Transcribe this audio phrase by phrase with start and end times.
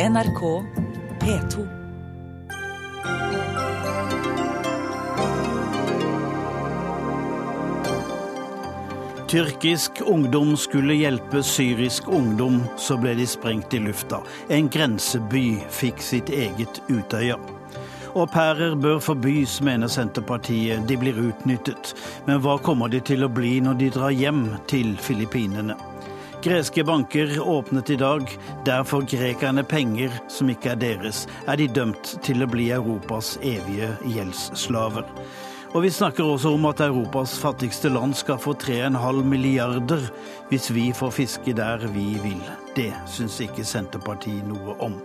[0.00, 0.64] NRK
[1.20, 1.66] P2.
[9.28, 14.22] Tyrkisk ungdom skulle hjelpe syrisk ungdom, så ble de sprengt i lufta.
[14.48, 17.36] En grenseby fikk sitt eget Utøya.
[18.14, 20.88] Au pairer bør forbys, mener Senterpartiet.
[20.88, 21.92] De blir utnyttet.
[22.24, 25.91] Men hva kommer de til å bli når de drar hjem til Filippinene?
[26.42, 28.38] Greske banker åpnet i dag.
[28.64, 31.20] Der får grekerne penger som ikke er deres.
[31.46, 35.06] Er de dømt til å bli Europas evige gjeldsslaver?
[35.70, 40.02] Og vi snakker også om at Europas fattigste land skal få 3,5 milliarder
[40.50, 42.42] hvis vi får fiske der vi vil.
[42.74, 44.98] Det syns ikke Senterpartiet noe om.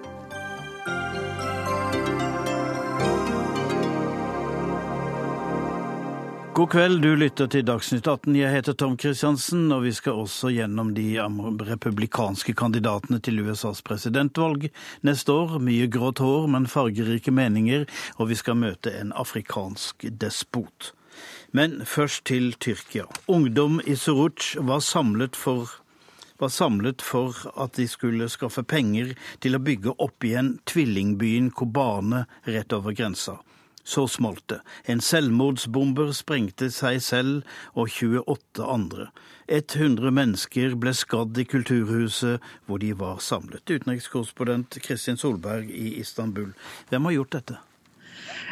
[6.57, 8.34] God kveld, du lytter til Dagsnytt 18.
[8.34, 11.20] Jeg heter Tom Kristiansen, og vi skal også gjennom de
[11.67, 14.66] republikanske kandidatene til USAs presidentvalg
[15.05, 15.59] neste år.
[15.61, 17.85] Mye grått hår, men fargerike meninger,
[18.17, 20.95] og vi skal møte en afrikansk despot.
[21.53, 23.05] Men først til Tyrkia.
[23.30, 25.77] Ungdom i Suruc var samlet for
[26.42, 29.14] var samlet for at de skulle skaffe penger
[29.45, 33.44] til å bygge opp igjen tvillingbyen Kobane rett over grensa.
[33.88, 34.57] Så smalt det.
[34.91, 39.05] En selvmordsbomber sprengte seg selv og 28 andre.
[39.47, 43.63] 100 mennesker ble skadd i kulturhuset hvor de var samlet.
[43.63, 46.52] Utenrikskorrespondent Kristin Solberg i Istanbul.
[46.91, 47.59] Hvem har gjort dette?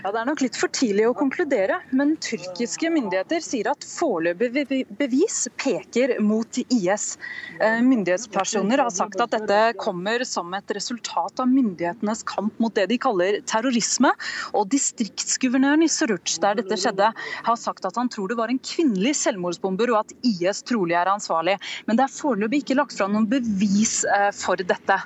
[0.03, 4.83] Ja, Det er nok litt for tidlig å konkludere, men tyrkiske myndigheter sier at foreløpig
[4.99, 7.17] bevis peker mot IS.
[7.59, 12.87] Eh, myndighetspersoner har sagt at dette kommer som et resultat av myndighetenes kamp mot det
[12.91, 14.13] de kaller terrorisme.
[14.53, 17.11] Og distriktsguvernøren i Suruc, der dette skjedde,
[17.49, 21.11] har sagt at han tror det var en kvinnelig selvmordsbomber, og at IS trolig er
[21.11, 21.57] ansvarlig.
[21.87, 25.01] Men det er foreløpig ikke lagt fram noen bevis eh, for dette.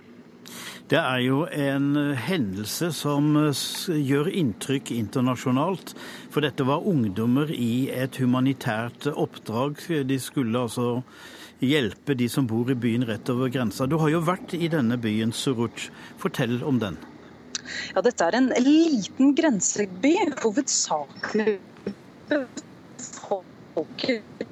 [0.89, 3.35] Det er jo en hendelse som
[3.87, 5.93] gjør inntrykk internasjonalt.
[6.33, 9.83] For dette var ungdommer i et humanitært oppdrag.
[10.09, 11.03] De skulle altså
[11.61, 13.85] hjelpe de som bor i byen rett over grensa.
[13.85, 15.89] Du har jo vært i denne byen, Suruc.
[16.21, 16.97] Fortell om den.
[17.93, 20.15] Ja, dette er en liten grenseby.
[20.41, 21.59] Hovedsakelig
[22.29, 24.48] befolket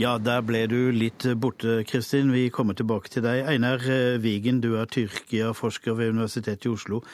[0.00, 2.32] ja, der ble du litt borte, Kristin.
[2.32, 3.44] Vi kommer tilbake til deg.
[3.52, 3.84] Einar
[4.24, 7.04] Wigen, du er Tyrkia-forsker ved Universitetet i Oslo.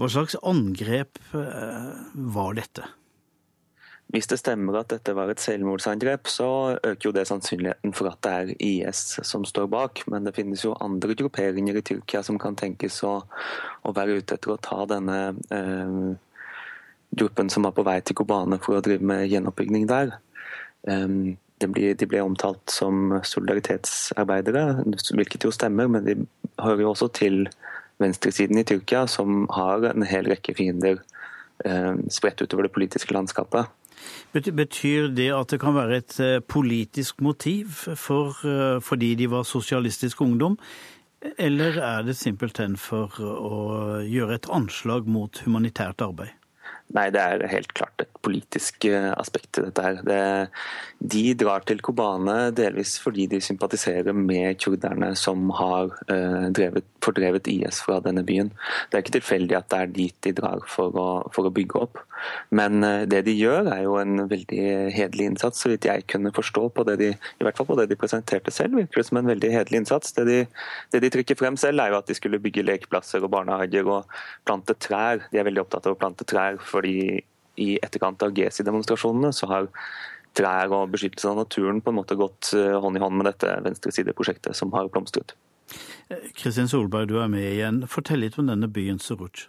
[0.00, 2.88] Hva slags angrep var dette?
[4.12, 8.20] Hvis det stemmer at dette var et selvmordsangrep, så øker jo det sannsynligheten for at
[8.22, 10.04] det er IS som står bak.
[10.12, 13.16] Men det finnes jo andre grupperinger i Tyrkia som kan tenkes å,
[13.82, 15.18] å være ute etter å ta denne
[15.50, 15.96] eh,
[17.14, 20.14] gruppen som var på vei til Kobane for å drive med gjenoppbygging der.
[20.84, 24.82] Um, de ble, omtalt som solidaritetsarbeidere,
[25.14, 26.16] hvilket jo stemmer, men de
[26.60, 27.44] hører jo også til
[28.02, 30.98] venstresiden i Tyrkia, som har en hel rekke fiender
[31.64, 33.70] eh, spredt utover det politiske landskapet.
[34.34, 39.46] Betyr det at det kan være et eh, politisk motiv for, eh, fordi de var
[39.48, 40.58] sosialistisk ungdom,
[41.38, 43.60] eller er det simpelthen for å
[44.04, 46.34] gjøre et anslag mot humanitært arbeid?
[46.94, 49.82] Nei, det er helt klart et politisk eh, aspekt til dette.
[49.82, 50.00] her.
[50.06, 50.18] Det,
[51.14, 57.50] de drar til Kobane delvis fordi de sympatiserer med kurderne som har eh, drevet, fordrevet
[57.50, 58.52] IS fra denne byen.
[58.88, 61.82] Det er ikke tilfeldig at det er dit de drar for å, for å bygge
[61.82, 61.98] opp.
[62.54, 64.62] Men eh, det de gjør er jo en veldig
[64.94, 67.88] hederlig innsats, så vidt jeg kunne forstå på det de i hvert fall på det
[67.90, 70.14] de presenterte selv, virker det som en veldig hederlig innsats.
[70.14, 70.38] Det de,
[70.94, 74.16] det de trykker frem selv er jo at de skulle bygge lekeplasser og barnehager og
[74.46, 75.26] plante trær.
[75.32, 77.24] De er veldig opptatt av å plante trær fordi
[77.56, 79.70] i etterkant av GESI-demonstrasjonene så har
[80.34, 83.52] trær og beskyttelse av naturen på en måte gått eh, hånd i hånd med dette
[83.64, 85.36] venstresideprosjektet som har blomstret.
[86.10, 87.84] Eh, Kristin Solberg, du er med igjen.
[87.90, 89.46] Fortell litt om denne byen Suruc.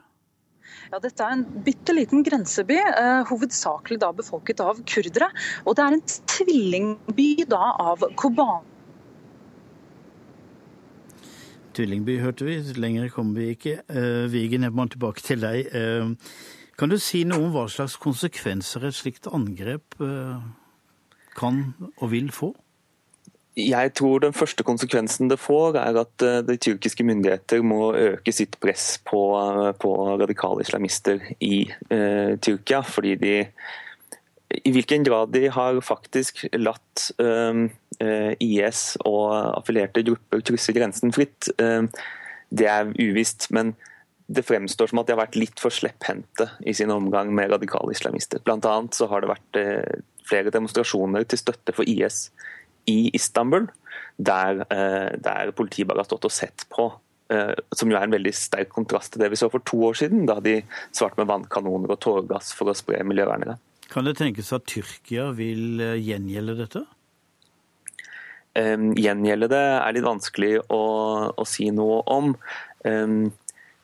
[0.92, 5.32] Ja, dette er en bitte liten grenseby, eh, hovedsakelig da befolket av kurdere.
[5.66, 8.70] Og det er en tvillingby da av Koban.
[11.76, 13.80] Tvillingby hørte vi, lenger kommer vi ikke.
[13.90, 15.74] Eh, Vigen, jeg må tilbake til deg.
[15.74, 16.14] Eh,
[16.80, 20.44] kan du si noe om hva slags konsekvenser et slikt angrep eh,
[21.38, 21.62] kan
[21.96, 22.52] og vil få?
[23.56, 28.34] Jeg tror den første konsekvensen det får, er at eh, de tyrkiske myndigheter må øke
[28.36, 29.22] sitt press på,
[29.80, 32.82] på radikale islamister i eh, Tyrkia.
[32.84, 33.36] Fordi de
[34.66, 41.48] I hvilken grad de har faktisk latt eh, IS og affilierte grupper krysse grensen fritt,
[41.56, 41.88] eh,
[42.52, 43.48] det er uvisst.
[43.56, 43.78] Men
[44.28, 47.94] det fremstår som at de har vært litt for slepphendte i sin omgang med radikale
[47.94, 48.42] islamister.
[48.46, 52.30] Blant annet så har det vært eh, flere demonstrasjoner til støtte for IS
[52.90, 53.68] i Istanbul,
[54.18, 56.92] der, eh, der politiet bare har stått og sett på
[57.26, 60.28] som jo er en veldig sterk kontrast til det vi så for to år siden,
[60.30, 60.60] da de
[60.94, 63.56] svarte med vannkanoner og tåregass for å spre miljøvernere.
[63.90, 66.84] Kan det tenkes at Tyrkia vil gjengjelde dette?
[68.56, 70.84] Gjengjelde det er litt vanskelig å,
[71.34, 72.36] å si noe om.
[72.86, 73.34] Um,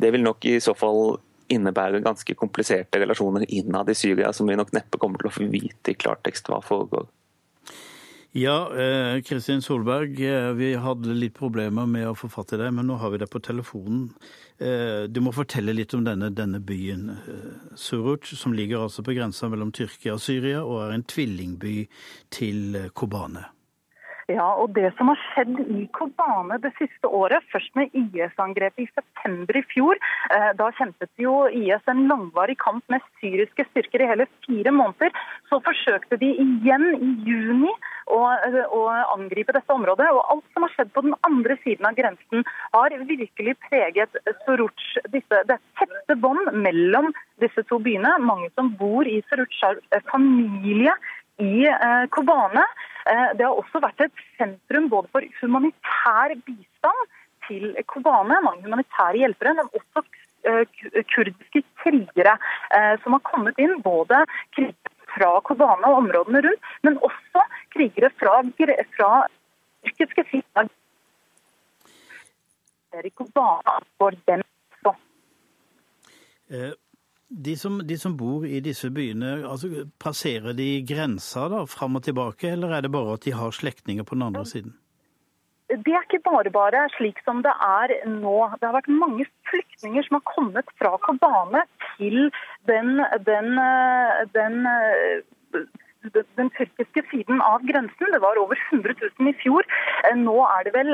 [0.02, 1.20] det vil nok i så fall
[1.52, 5.50] innebærer ganske kompliserte relasjoner innad i Syria, som vi nok neppe kommer til å få
[5.52, 7.10] vite i klartekst hva foregår.
[8.32, 12.72] Ja, eh, Kristin Solberg, eh, vi hadde litt problemer med å få fatt i deg,
[12.72, 14.06] men nå har vi deg på telefonen.
[14.58, 17.18] Eh, du må fortelle litt om denne, denne byen,
[17.76, 21.90] Suruc, som ligger altså på grensa mellom Tyrkia og Syria, og er en tvillingby
[22.32, 23.50] til Kobane.
[24.32, 28.90] Ja, og det som har skjedd i Kobane det siste året, først med IS-angrepet i
[28.94, 30.00] september i fjor,
[30.36, 35.12] eh, da kjempet jo IS en langvarig kamp med syriske styrker i hele fire måneder.
[35.50, 37.74] Så forsøkte de igjen i juni
[38.08, 38.82] å, eh, å
[39.18, 40.08] angripe dette området.
[40.14, 44.86] Og alt som har skjedd på den andre siden av grensen, har virkelig preget Soruch.
[45.10, 48.20] Disse, det tette bånd mellom disse to byene.
[48.20, 49.76] Mange som bor i Soruch, har
[50.12, 50.94] familie
[51.40, 52.64] i eh, Kobane.
[53.10, 57.06] Eh, det har også vært et sentrum både for humanitær bistand
[57.48, 60.04] til Kobane, mange humanitære hjelpere, men også
[60.48, 60.66] eh,
[61.14, 62.38] kurdiske krigere
[63.04, 63.80] som har kommet inn.
[63.84, 64.24] Både
[64.56, 67.44] krigere fra Kobane og områdene rundt, men også
[67.74, 68.38] krigere fra,
[68.96, 69.10] fra
[69.84, 70.70] tyrkiske sider.
[73.16, 74.44] Kobane for dem
[74.84, 74.96] også.
[77.32, 82.04] De som, de som, bor i disse byene, altså, passerer de grensa da, fram og
[82.04, 84.74] tilbake, eller er det bare at de har slektninger på den andre siden?
[85.72, 88.36] Det er ikke bare bare slik som det er nå.
[88.60, 91.62] Det har vært mange flyktninger som har kommet fra Kobane
[91.96, 92.28] til
[92.68, 93.00] den,
[93.30, 93.56] den,
[94.36, 94.58] den,
[96.36, 98.12] den tyrkiske siden av grensen.
[98.12, 99.64] Det var over 100 000 i fjor.
[100.20, 100.92] Nå er det vel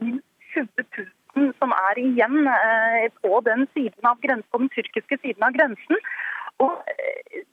[0.00, 0.24] minst
[0.56, 5.18] 20 000 flåten som er igjen eh, på den, siden av grensen, på den tyrkiske
[5.22, 5.96] siden av grensen.
[6.60, 7.44] Og eh,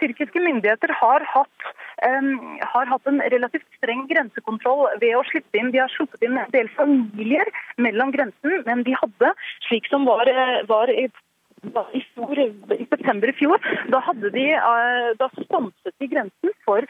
[0.00, 1.64] tyrkiske myndigheter har hatt,
[2.06, 5.72] um, har hatt, en relativt streng grensekontroll ved å slippe inn.
[5.72, 7.46] De har sluppet inn en del familier
[7.76, 9.34] mellom grensen, men de hadde,
[9.68, 10.88] slik som var, eh, var
[11.92, 14.00] i fjor, i september i fjor, da,
[14.32, 14.46] de,
[15.20, 16.86] da stanset de grensen for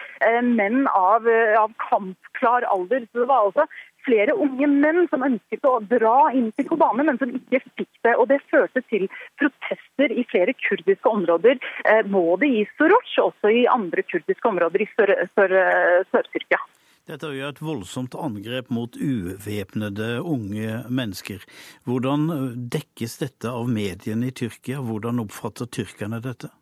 [0.47, 1.27] menn av,
[1.59, 3.07] av kampklar alder.
[3.11, 3.67] Så det var altså
[4.07, 8.15] flere unge menn som ønsket å dra inn til Kobane, men som ikke fikk det.
[8.17, 9.07] og Det førte til
[9.41, 14.85] protester i flere kurdiske områder, eh, både i Soros og også i andre kurdiske områder
[14.85, 16.61] i Sør-Tyrkia.
[16.61, 16.80] Sør
[17.11, 21.43] dette er jo et voldsomt angrep mot uvæpnede unge mennesker.
[21.89, 22.29] Hvordan
[22.71, 24.79] dekkes dette av mediene i Tyrkia?
[24.87, 26.53] Hvordan oppfatter tyrkerne dette?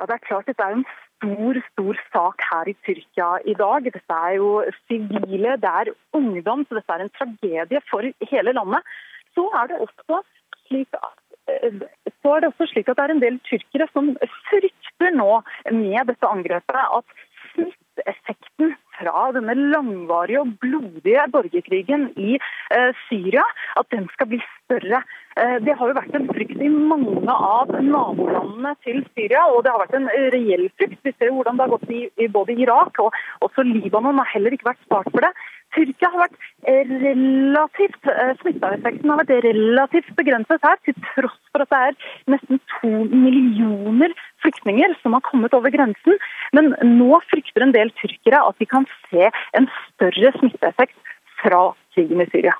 [0.00, 0.86] Ja, det er klart Dette er en
[1.20, 3.84] stor stor sak her i Tyrkia i dag.
[3.84, 4.50] Dette er jo
[4.88, 8.94] sivile, det er ungdom, så dette er en tragedie for hele landet.
[9.36, 10.22] Så er det også
[10.68, 11.18] slik at
[11.52, 11.82] eh,
[12.22, 14.14] så er det også slik at det er en del tyrkere som
[14.48, 15.42] frykter nå
[15.76, 17.20] med dette angrepet at
[17.52, 23.44] smitteeffekten fra denne langvarige og blodige borgerkrigen i eh, Syria,
[23.80, 25.02] at den skal bli større.
[25.40, 29.72] Eh, det har jo vært en frykt i mange av nabolandene til Syria, og det
[29.72, 31.00] har vært en reell frykt.
[31.06, 33.16] Vi ser hvordan det har gått i, både Irak og
[33.46, 35.32] også Libanon har heller ikke vært spart for det.
[35.74, 41.70] Tyrkia har vært relativt eh, Smitteeffekten har vært relativt begrenset her, til tross for at
[41.70, 46.18] det er nesten to millioner flyktninger som har kommet over grensen.
[46.56, 52.22] Men nå frykter en del tyrkere at de kan se en større smitteeffekt fra krigen
[52.24, 52.56] i Syria.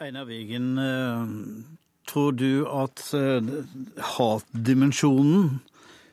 [0.00, 1.26] Einar Wigen, eh,
[2.08, 3.50] tror du at eh,
[4.16, 5.60] hatdimensjonen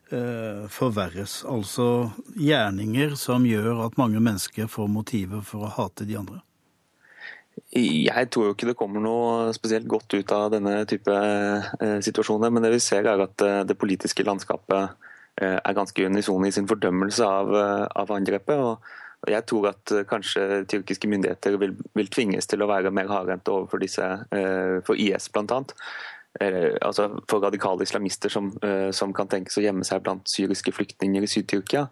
[0.10, 1.42] Eh, forverres.
[1.44, 6.40] Altså gjerninger som gjør at mange mennesker får motiver for å hate de andre.
[7.78, 12.54] Jeg tror jo ikke det kommer noe spesielt godt ut av denne type eh, situasjoner.
[12.54, 15.04] Men det vi ser er at eh, det politiske landskapet
[15.38, 17.52] er ganske unison i sin fordømmelse av,
[17.94, 18.58] av angrepet.
[18.58, 23.54] Og jeg tror at kanskje tyrkiske myndigheter vil, vil, tvinges til å være mer hardhendte
[23.54, 24.08] overfor disse,
[24.88, 25.60] for IS bl.a.
[26.40, 30.74] Eh, altså for radikale islamister som, eh, som, kan tenkes å gjemme seg blant syriske
[30.76, 31.88] flyktninger i Syd-Tyrkia.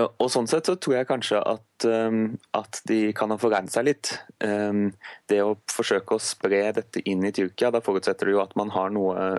[0.00, 2.18] Og Sånn sett så tror jeg kanskje at, eh,
[2.54, 4.12] at de kan ha forregnet seg litt.
[4.40, 8.70] Det å forsøke å spre dette inn i Tyrkia, da forutsetter det jo at man
[8.70, 9.38] har noe,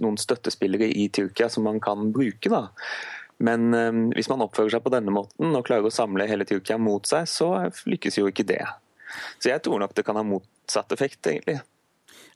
[0.00, 2.48] noen støttespillere i Tyrkia som man kan bruke.
[2.48, 2.68] da.
[3.38, 7.04] Men hvis man oppfører seg på denne måten og klarer å samle hele Tyrkia mot
[7.06, 8.64] seg, så lykkes jo ikke det.
[9.38, 11.60] Så jeg tror nok det kan ha motsatt effekt, egentlig.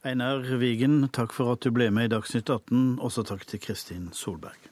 [0.03, 2.99] Einar Wigen, takk for at du ble med i Dagsnytt 18.
[3.01, 4.69] Også takk til Kristin Solberg.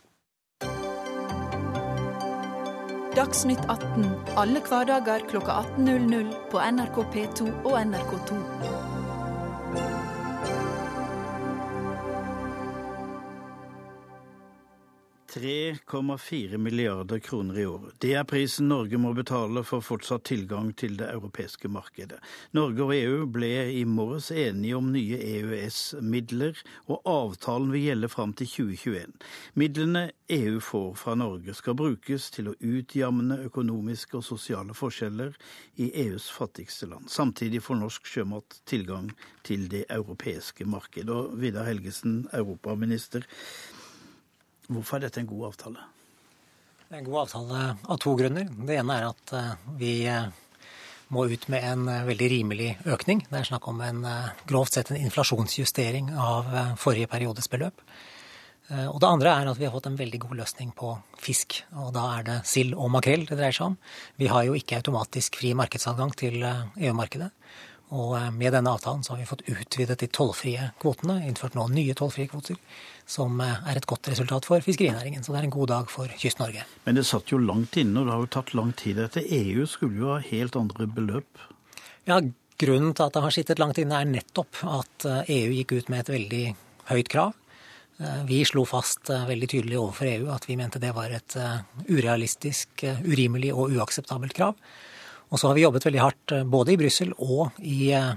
[3.15, 8.41] Dagsnytt 18 alle hverdager klokka 18.00 på NRK P2 og NRK2.
[15.35, 17.95] 3,4 milliarder kroner i året.
[17.99, 22.21] Det er prisen Norge må betale for fortsatt tilgang til det europeiske markedet.
[22.55, 28.37] Norge og EU ble i morges enige om nye EØS-midler, og avtalen vil gjelde fram
[28.39, 29.19] til 2021.
[29.59, 30.07] Midlene
[30.39, 35.35] EU får fra Norge skal brukes til å utjamne økonomiske og sosiale forskjeller
[35.83, 37.11] i EUs fattigste land.
[37.11, 39.11] Samtidig får norsk sjømat tilgang
[39.43, 41.11] til det europeiske markedet.
[41.11, 43.27] Og Vidar Helgesen, europaminister.
[44.73, 45.83] Hvorfor er dette en god avtale?
[46.89, 48.49] Det er en god avtale av to grunner.
[48.49, 50.27] Det ene er at eh, vi eh,
[51.13, 53.25] må ut med en eh, veldig rimelig økning.
[53.29, 54.03] Det er snakk om en
[54.49, 57.83] grovt sett en inflasjonsjustering av forrige periodes beløp.
[58.89, 61.59] Og det andre er at vi har fått en veldig god løsning på fisk.
[61.83, 63.75] Og da er det sild og makrell det dreier seg om.
[64.17, 67.29] Vi har jo ikke automatisk fri markedsadgang til EU-markedet.
[67.95, 71.95] Og med denne avtalen så har vi fått utvidet de tollfrie kvotene, innført nå nye
[71.95, 72.59] tollfrie kvoter
[73.07, 75.23] som eh, er et godt resultat for fiskerinæringen.
[75.25, 76.65] Så det er en god dag for Kyst-Norge.
[76.87, 78.99] Men det satt jo langt inne, og det har jo tatt lang tid.
[78.99, 81.47] Dette EU skulle jo ha helt andre beløp?
[82.09, 82.19] Ja,
[82.61, 85.77] grunnen til at det har sittet langt inne, er nettopp at EU eh, e gikk
[85.79, 86.45] ut med et veldig
[86.91, 87.37] høyt krav.
[88.01, 91.39] Eh, vi slo fast veldig tydelig overfor EU at vi mente det var et
[91.87, 94.59] urealistisk, urimelig og uakseptabelt krav.
[95.33, 98.13] Og så har vi jobbet veldig hardt eh, både i Brussel og i eh,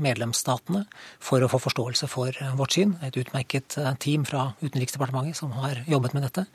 [0.00, 0.84] medlemsstatene
[1.22, 2.94] for å få forståelse for eh, vårt syn.
[3.04, 6.46] Et utmerket team fra Utenriksdepartementet som har jobbet med dette.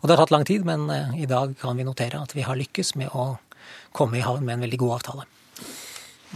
[0.00, 0.86] Og det har tatt lang tid, men
[1.18, 3.34] i dag kan vi notere at vi har lykkes med å
[3.92, 5.28] komme i havn med en veldig god avtale.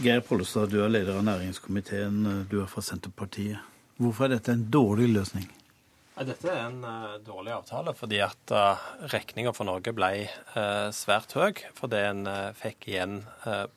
[0.03, 3.61] Geir Pollestad, du er leder av næringskomiteen, du er fra Senterpartiet.
[4.01, 5.47] Hvorfor er dette en dårlig løsning?
[6.13, 11.33] Dette er en uh, dårlig avtale fordi at uh, regninga for Norge ble uh, svært
[11.33, 12.27] høy for det en
[12.57, 13.23] fikk igjen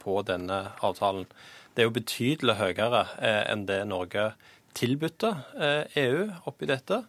[0.02, 1.25] på denne avtalen.
[1.73, 4.31] Det er jo betydelig høyere enn det Norge
[4.76, 5.33] tilbudte
[5.97, 7.02] EU oppi dette.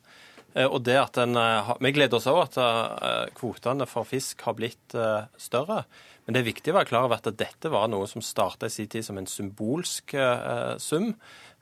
[0.64, 1.40] og det at en,
[1.80, 4.96] Vi gleder oss òg at kvotene for fisk har blitt
[5.38, 5.84] større.
[6.26, 8.74] Men det er viktig å være klar over at dette var noe som starta i
[8.74, 10.16] sin tid som en symbolsk
[10.84, 11.14] sum.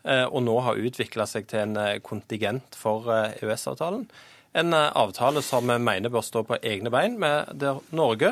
[0.05, 4.05] Eh, og nå har utvikla seg til en eh, kontingent for EØS-avtalen.
[4.05, 8.29] Eh, e en avtale som vi mener bør stå på egne bein, der Norge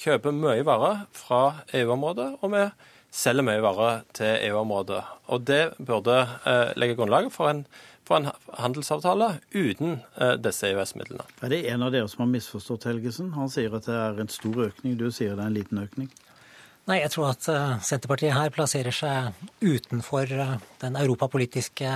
[0.00, 1.40] kjøper mye varer fra
[1.76, 2.62] EU-området, og vi
[3.12, 5.02] selger mye varer til EU-området.
[5.28, 6.16] Og det burde
[6.80, 7.66] legge grunnlaget for en,
[8.08, 10.00] for en handelsavtale uten
[10.40, 11.28] disse EØS-midlene.
[11.44, 13.34] Er det en av dere som har misforstått Helgesen?
[13.36, 16.08] Han sier at det er en stor økning, du sier det er en liten økning?
[16.86, 21.88] Nei, jeg tror at eh, Senterpartiet her plasserer seg utenfor eh, den europapolitiske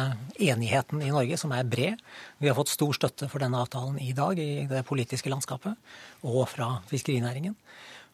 [0.42, 2.00] enigheten i Norge, som er bred.
[2.42, 5.78] Vi har fått stor støtte for denne avtalen i dag i det politiske landskapet,
[6.26, 7.54] og fra fiskerinæringen.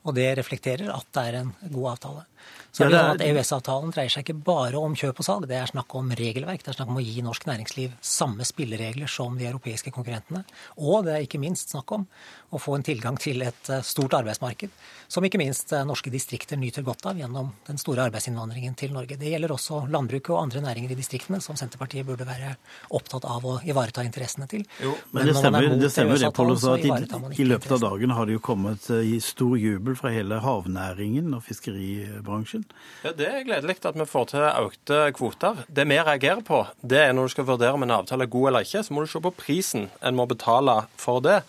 [0.05, 2.27] Og det reflekterer at det er en god avtale.
[2.71, 3.15] Så ja, er...
[3.15, 6.61] at EØS-avtalen dreier seg ikke bare om kjøp og salg, det er snakk om regelverk.
[6.63, 10.43] Det er snakk om å gi norsk næringsliv samme spilleregler som de europeiske konkurrentene.
[10.77, 12.05] Og det er ikke minst snakk om
[12.49, 14.71] å få en tilgang til et eh, stort arbeidsmarked,
[15.11, 19.17] som ikke minst eh, norske distrikter nyter godt av gjennom den store arbeidsinnvandringen til Norge.
[19.19, 22.53] Det gjelder også landbruket og andre næringer i distriktene, som Senterpartiet burde være
[22.95, 24.63] opptatt av å ivareta interessene til.
[24.83, 28.13] Jo, men, men det stemmer, det, stemmer det, Pål, at i, i løpet av dagen
[28.15, 32.36] har det jo kommet eh, i stor jubel fra hele havnæringen og fiskeribransjen.
[33.03, 35.63] Ja, Det er gledelig at vi får til økte kvoter.
[35.67, 38.47] Det vi reagerer på, det er når du skal vurdere om en avtale er god
[38.51, 41.41] eller ikke, så må du se på prisen en må betale for det.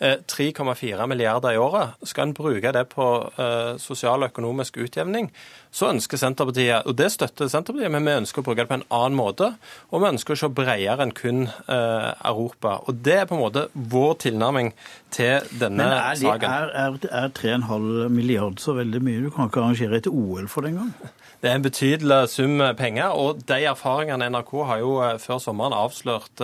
[0.00, 1.94] 3,4 eh, milliarder i året.
[2.02, 3.06] Skal en bruke det på
[3.38, 5.30] uh, sosial og økonomisk utjevning,
[5.74, 8.86] så ønsker Senterpartiet, og det støtter Senterpartiet, men vi ønsker å bruke det på en
[8.94, 9.48] annen måte.
[9.90, 12.76] Og vi ønsker å se bredere enn kun eh, Europa.
[12.86, 14.70] Og det er på en måte vår tilnærming
[15.14, 16.46] til denne men er saken.
[16.46, 19.24] Er, er, er 3,5 milliard så veldig mye?
[19.26, 20.94] Du kan ikke arrangere et OL for det engang?
[21.42, 26.40] Det er en betydelig sum penger, og de erfaringene NRK har jo før sommeren avslørt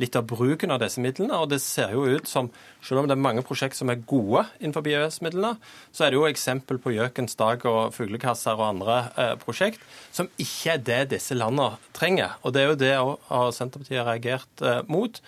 [0.00, 1.36] litt av bruken av disse midlene.
[1.38, 2.50] Og det ser jo ut som,
[2.84, 5.54] selv om det er mange prosjekt som er gode innenfor EØS-midlene,
[5.92, 9.82] så er det jo eksempel på Gjøkens dag og fuglekasser og andre eh, prosjekt
[10.14, 12.36] som ikke er det disse landene trenger.
[12.42, 12.92] Og det er jo det
[13.28, 15.20] har Senterpartiet reagert eh, mot.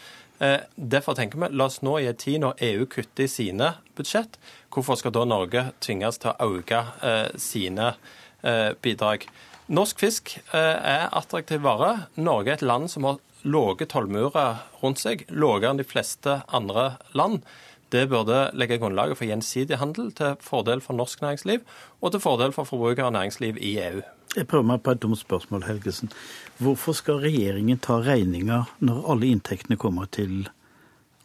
[0.43, 3.75] Eh, derfor tenker vi la oss nå i en tid når EU kutter i sine
[3.99, 4.39] budsjett,
[4.75, 6.81] hvorfor skal da Norge tvinges til å øke
[7.39, 7.93] sine
[8.83, 9.29] bidrag?
[9.71, 12.09] Norsk fisk er attraktiv vare.
[12.19, 16.97] Norge er et land som har lave tollmurer rundt seg, lavere enn de fleste andre
[17.17, 17.45] land.
[17.95, 21.61] Det burde legge grunnlaget for gjensidig handel til fordel for norsk næringsliv
[22.01, 24.01] og til fordel for forbrukere og næringsliv i EU.
[24.35, 26.11] Jeg prøver meg på et dumt spørsmål, Helgesen.
[26.59, 30.49] Hvorfor skal regjeringen ta regninga når alle inntektene kommer til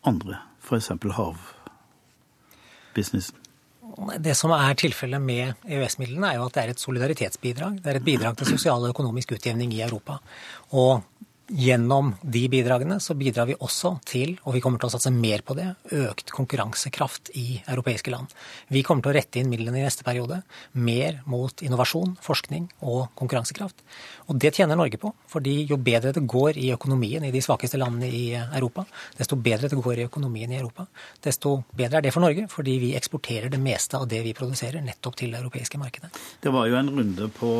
[0.06, 0.92] andre, f.eks.
[1.18, 3.36] havbusinessen?
[4.22, 7.82] Det som er tilfellet med EØS-midlene, er jo at det er et solidaritetsbidrag.
[7.82, 10.22] Det er et bidrag til sosial og økonomisk utjevning i Europa.
[10.78, 11.02] Og
[11.50, 15.42] Gjennom de bidragene så bidrar vi også til, og vi kommer til å satse mer
[15.42, 15.66] på det,
[15.98, 18.30] økt konkurransekraft i europeiske land.
[18.70, 20.44] Vi kommer til å rette inn midlene i neste periode
[20.78, 23.82] mer mot innovasjon, forskning og konkurransekraft.
[24.30, 27.82] Og det tjener Norge på, fordi jo bedre det går i økonomien i de svakeste
[27.82, 28.86] landene i Europa,
[29.18, 30.86] desto bedre det går i økonomien i Europa,
[31.26, 34.86] desto bedre er det for Norge, fordi vi eksporterer det meste av det vi produserer,
[34.86, 36.14] nettopp til det europeiske markedet.
[36.46, 37.52] Det var jo en runde på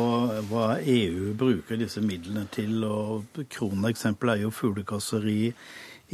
[0.46, 5.50] hva EU bruker disse midlene til, og kroner annet eksempel er jo fuglekasseri i,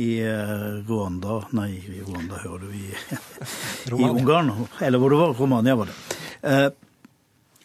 [0.07, 2.89] i eh, Rwanda Nei, i Rwanda hører du, i,
[4.01, 4.53] i Ungarn.
[4.81, 5.37] Eller hvor det var.
[5.37, 5.97] Romania var det.
[6.47, 6.69] Eh,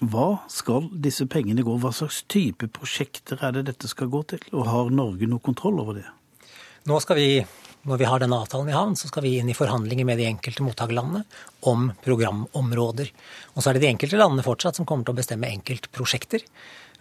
[0.01, 1.75] hva skal disse pengene gå?
[1.77, 4.41] Hva slags type prosjekter er det dette skal gå til?
[4.55, 6.08] Og har Norge noe kontroll over det?
[6.89, 7.27] Nå skal vi,
[7.86, 10.25] når vi har denne avtalen i havn, så skal vi inn i forhandlinger med de
[10.25, 11.22] enkelte mottakerlandene
[11.70, 13.12] om programområder.
[13.53, 16.48] Og så er det de enkelte landene fortsatt som kommer til å bestemme enkeltprosjekter.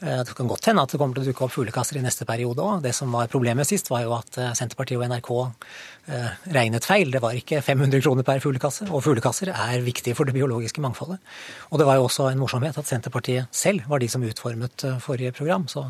[0.01, 2.25] Eh, det kan godt hende at det kommer til å dukke opp fuglekasser i neste
[2.29, 2.81] periode òg.
[2.87, 7.11] Det som var problemet sist, var jo at eh, Senterpartiet og NRK eh, regnet feil.
[7.13, 11.21] Det var ikke 500 kroner per fuglekasse, og fuglekasser er viktige for det biologiske mangfoldet.
[11.69, 15.35] Og det var jo også en morsomhet at Senterpartiet selv var de som utformet forrige
[15.37, 15.67] program.
[15.69, 15.85] Så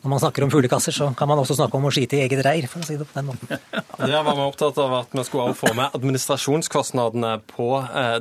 [0.00, 2.40] når man snakker om fuglekasser, så kan man også snakke om å skite i eget
[2.46, 3.52] reir, for å si det på den måten.
[4.00, 7.68] Der var vi opptatt av at vi skulle få med administrasjonskostnadene på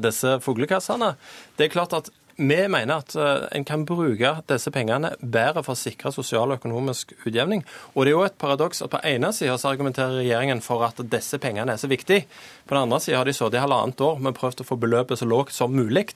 [0.03, 1.13] disse fuglekassene.
[1.55, 5.75] Det er klart at vi mener at uh, en kan bruke disse pengene bedre for
[5.75, 7.61] å sikre sosial og økonomisk utjevning.
[7.93, 11.37] Og det er jo et paradoks at på ene sida argumenterer regjeringen for at disse
[11.41, 12.25] pengene er så viktige.
[12.65, 15.21] På den andre sida har de sittet i halvannet år men prøvd å få beløpet
[15.21, 16.07] så lågt som mulig.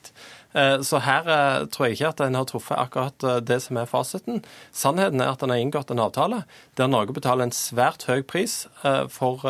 [0.56, 3.90] Uh, så her uh, tror jeg ikke at en har truffet akkurat det som er
[3.90, 4.42] fasiten.
[4.74, 6.42] Sannheten er at en har inngått en avtale
[6.80, 8.64] der Norge betaler en svært høy pris
[9.12, 9.44] for,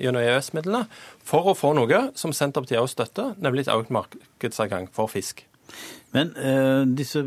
[0.00, 0.84] gjennom EØS-midlene
[1.24, 5.46] for å få noe som Senterpartiet også støtter, nemlig et økt markedsadgang for fisk.
[6.14, 7.24] Men eh, disse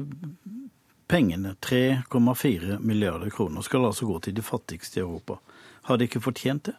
[1.08, 5.40] pengene, 3,4 milliarder kroner, skal altså gå til de fattigste i Europa.
[5.88, 6.76] Har de ikke fortjent det?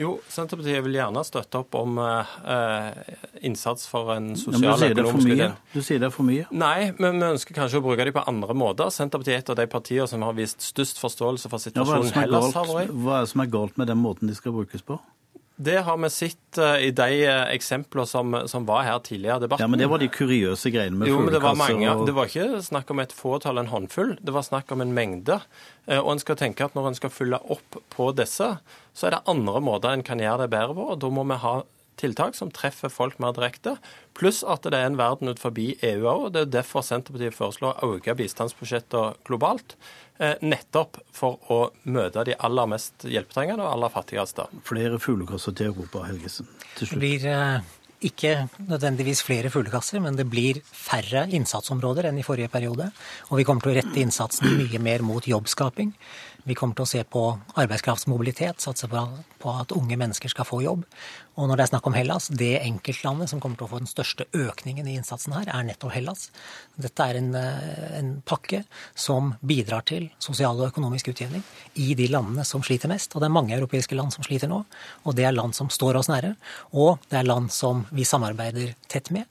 [0.00, 3.00] Jo, Senterpartiet vil gjerne støtte opp om eh,
[3.44, 5.58] innsats for en sosial økonomisk utjevning.
[5.74, 6.46] Du sier det er for mye?
[6.56, 8.88] Nei, men vi ønsker kanskje å bruke dem på andre måter.
[8.94, 12.56] Senterpartiet er et av de partiene som har vist størst forståelse for situasjonen ja, Hellas
[12.56, 12.96] har vært i.
[12.96, 14.96] Hva er det som er galt med den måten de skal brukes på?
[15.60, 19.44] Det har vi sett uh, i de uh, eksemplene som, som, var her tidligere i
[19.44, 19.66] debatten.
[19.66, 21.84] Ja, Men det var de kuriøse greiene med jo, men det var mange.
[21.92, 22.06] Og...
[22.08, 24.14] Det var ikke snakk om et fåtall, en håndfull.
[24.24, 25.36] Det var snakk om en mengde.
[25.84, 28.48] Uh, og en skal tenke at når en skal fylle opp på disse,
[28.96, 30.88] så er det andre måter en kan gjøre det bedre på.
[30.94, 31.54] og Da må vi ha
[32.00, 33.76] tiltak som treffer folk mer direkte,
[34.18, 36.28] pluss at det er en verden ut forbi EU òg.
[36.34, 39.76] Det er derfor Senterpartiet foreslår å øke bistandsbudsjettene globalt.
[40.20, 44.50] Eh, nettopp for å møte de aller mest hjelpetrengende og aller fattigste.
[44.68, 46.50] Flere fuglekasser til Europa, Helgesen.
[46.76, 47.00] Til slutt.
[47.00, 47.70] Blir eh,
[48.04, 48.34] ikke
[48.68, 52.90] nødvendigvis flere fuglekasser, men det blir færre innsatsområder enn i forrige periode.
[53.28, 55.92] Og vi kommer til å rette innsatsen mye mer mot jobbskaping.
[56.48, 57.22] Vi kommer til å se på
[57.60, 60.86] arbeidskraftsmobilitet, satse på, at unge mennesker skal få jobb.
[61.36, 63.90] Og når det er snakk om Hellas, det enkeltlandet som kommer til å få den
[63.90, 66.28] største økningen i innsatsen her, er nettopp Hellas.
[66.80, 72.08] Dette er en, eh, en pakke som bidrar til sosial og økonomisk utjevning i de
[72.08, 73.14] landene som sliter mest.
[73.14, 74.64] Og det er mange europeiske land som sliter nå,
[75.04, 76.36] og det er land som står oss nære.
[76.72, 79.26] Og det er land som vi samarbeider tett med.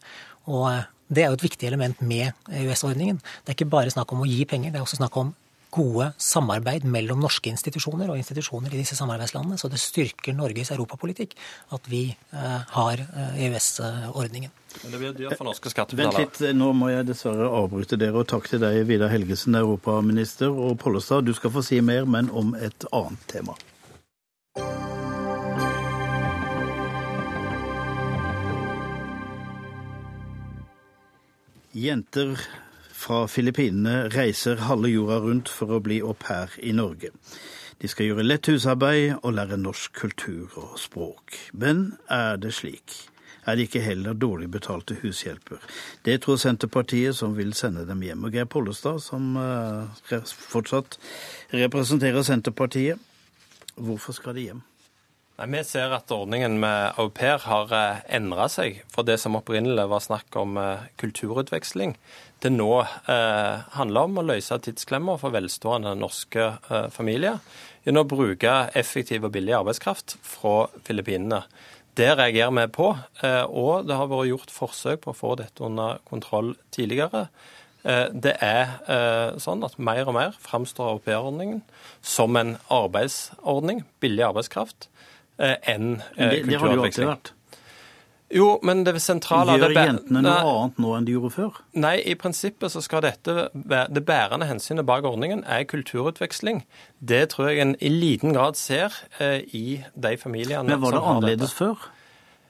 [0.47, 3.17] Og eh, det er jo et viktig element med EØS-ordningen.
[3.17, 5.33] Det er ikke bare snakk om å gi penger, det er også snakk om
[5.73, 9.59] gode samarbeid mellom norske institusjoner og institusjoner i disse samarbeidslandene.
[9.61, 11.35] Så det styrker Norges europapolitikk
[11.75, 13.03] at vi uh, har
[13.37, 14.53] EØS-ordningen.
[14.83, 16.25] Men det blir dyrt for norske skattebetalere.
[16.25, 18.21] Vent litt, nå må jeg dessverre avbryte dere.
[18.21, 21.25] Og takk til deg, Vidar Helgesen, europaminister, og Pollestad.
[21.25, 23.57] Du skal få si mer, men om et annet tema.
[31.69, 32.33] Jenter
[32.99, 37.13] fra Filippinene reiser halve jorda rundt for å bli au pair i Norge.
[37.79, 41.37] De skal gjøre lett husarbeid og lære norsk kultur og språk.
[41.53, 42.97] Men er det slik?
[43.47, 45.63] Er de ikke heller dårlig betalte hushjelper?
[46.05, 48.27] Det tror Senterpartiet, som vil sende dem hjem.
[48.27, 49.87] Og Geir Pollestad, som uh,
[50.51, 50.99] fortsatt
[51.55, 52.99] representerer Senterpartiet,
[53.79, 54.61] hvorfor skal de hjem?
[55.39, 59.37] Nei, Vi ser at ordningen med au pair har eh, endra seg fra det som
[59.39, 61.93] opprinnelig var snakk om eh, kulturutveksling,
[62.43, 67.39] til nå eh, handler om å løse tidsklemmer for velstående norske eh, familier
[67.85, 71.45] gjennom å bruke effektiv og billig arbeidskraft fra Filippinene.
[71.95, 72.91] Det reagerer vi på,
[73.23, 77.29] eh, og det har vært gjort forsøk på å få dette under kontroll tidligere.
[77.87, 78.75] Eh, det er
[79.39, 81.63] sånn at mer og mer framstår aupairordningen
[82.03, 84.91] som en arbeidsordning, billig arbeidskraft,
[85.39, 87.33] enn det, det har det jo alltid vært.
[88.29, 91.61] Jo, men det sentrale Gjør det, jentene noe annet nå enn de gjorde før?
[91.81, 96.61] Nei, i prinsippet så skal dette Det bærende hensynet bak ordningen er kulturutveksling.
[96.99, 100.75] Det tror jeg en i liten grad ser eh, i de familiene som har dette.
[100.77, 101.89] Men var det annerledes før?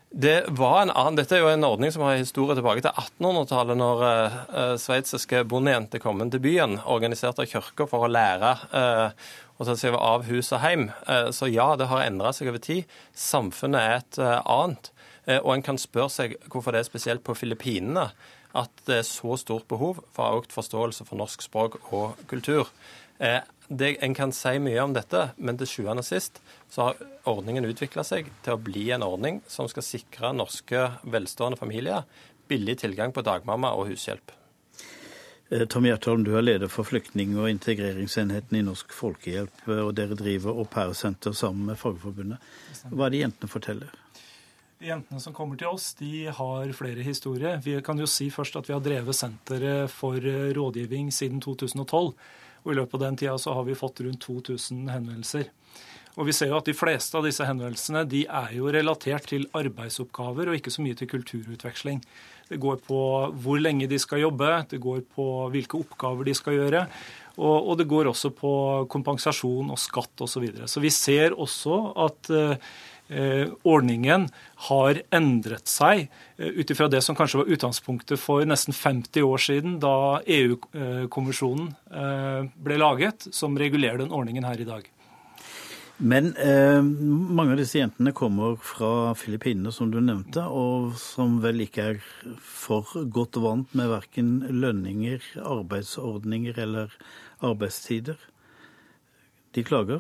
[0.10, 3.78] Det var en annen, Dette er jo en ordning som har historie tilbake til 1800-tallet,
[3.78, 9.68] når uh, sveitsiske bondejenter kom inn til byen, organiserte kirka for å lære uh, å
[9.68, 10.88] ta seg av hus og hjem.
[11.04, 12.88] Uh, så ja, det har endra seg over tid.
[13.12, 14.92] Samfunnet er et uh, annet.
[15.30, 18.10] Eh, og en kan spørre seg hvorfor det er spesielt på Filippinene
[18.58, 22.72] at det er så stort behov for økt forståelse for norsk språk og kultur.
[23.22, 26.40] Eh, det, en kan si mye om dette, men til sjuende og sist
[26.74, 31.60] så har ordningen utvikla seg til å bli en ordning som skal sikre norske velstående
[31.60, 32.08] familier
[32.50, 34.39] billig tilgang på dagmamma og hushjelp.
[35.50, 40.18] Eh, Tom Gjertholm, du er leder for flyktning- og integreringsenheten i Norsk Folkehjelp, og dere
[40.18, 42.38] driver Au pair-senter sammen med Fagforbundet.
[42.92, 43.96] Hva er det jentene forteller?
[44.80, 47.58] De jentene som kommer til oss, de har flere historier.
[47.66, 52.14] Vi kan jo si først at vi har drevet senteret for eh, rådgivning siden 2012.
[52.64, 55.50] Og I løpet av den tida så har vi fått rundt 2000 henvendelser.
[56.18, 59.48] Og vi ser jo at De fleste av disse henvendelsene de er jo relatert til
[59.56, 62.02] arbeidsoppgaver og ikke så mye til kulturutveksling.
[62.50, 63.00] Det går på
[63.44, 66.86] hvor lenge de skal jobbe, det går på hvilke oppgaver de skal gjøre.
[67.40, 68.54] Og, og det går også på
[68.92, 70.34] kompensasjon og skatt osv.
[70.34, 70.68] Så, videre.
[70.68, 72.72] så vi ser også at uh,
[73.10, 74.28] Eh, ordningen
[74.70, 76.04] har endret seg
[76.38, 81.72] eh, ut ifra det som kanskje var utgangspunktet for nesten 50 år siden, da EU-kommisjonen
[81.90, 84.86] eh, ble laget, som regulerer den ordningen her i dag.
[86.00, 91.66] Men eh, mange av disse jentene kommer fra Filippinene, som du nevnte, og som vel
[91.66, 92.00] ikke er
[92.40, 96.96] for godt vant med verken lønninger, arbeidsordninger eller
[97.44, 98.16] arbeidstider.
[99.52, 100.00] De klager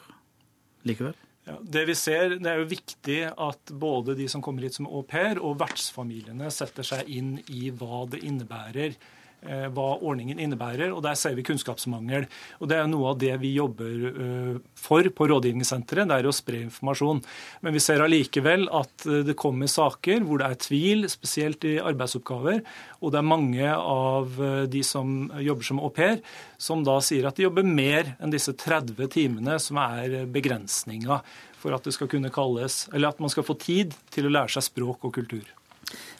[0.88, 1.17] likevel?
[1.49, 4.88] Ja, det vi ser, det er jo viktig at både de som kommer hit som
[4.88, 8.95] au pair, og vertsfamiliene setter seg inn i hva det innebærer
[9.41, 10.91] hva ordningen innebærer.
[10.93, 12.28] og Der ser vi kunnskapsmangel.
[12.60, 16.36] og Det er noe av det vi jobber eh, for på rådgivningssenteret, det er å
[16.36, 17.21] spre informasjon.
[17.62, 21.78] Men vi ser allikevel at eh, det kommer saker hvor det er tvil, spesielt i
[21.80, 22.63] arbeidsoppgaver.
[22.99, 26.19] Og det er mange av de som jobber som au pair,
[26.60, 31.21] som da sier at de jobber mer enn disse 30 timene som er begrensninga
[31.60, 34.56] for at det skal kunne kalles, eller at man skal få tid til å lære
[34.56, 35.47] seg språk og kultur.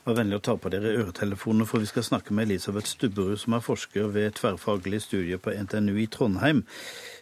[0.06, 3.56] Vær vennlig å ta på dere øretelefonene, for vi skal snakke med Elisabeth Stubberud, som
[3.58, 6.64] er forsker ved tverrfaglig studie på NTNU i Trondheim,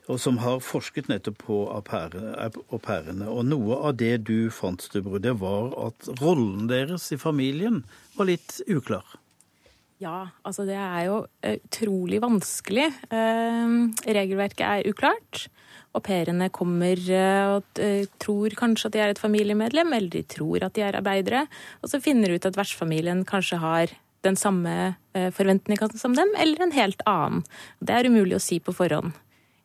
[0.07, 3.27] og som har forsket nettopp på au pairene.
[3.27, 7.81] Og noe av det du fant, Stubberud, det var at rollen deres i familien
[8.15, 9.17] var litt uklar.
[9.97, 12.91] Ja, altså det er jo utrolig vanskelig.
[13.09, 15.47] Eh, regelverket er uklart.
[15.97, 20.23] Au pairene kommer eh, og eh, tror kanskje at de er et familiemedlem, eller de
[20.29, 21.47] tror at de er arbeidere,
[21.81, 23.93] og så finner ut at vertsfamilien kanskje har
[24.25, 24.73] den samme
[25.17, 25.31] eh,
[25.97, 27.45] som dem, eller en helt annen.
[27.81, 29.15] Det er umulig å si på forhånd.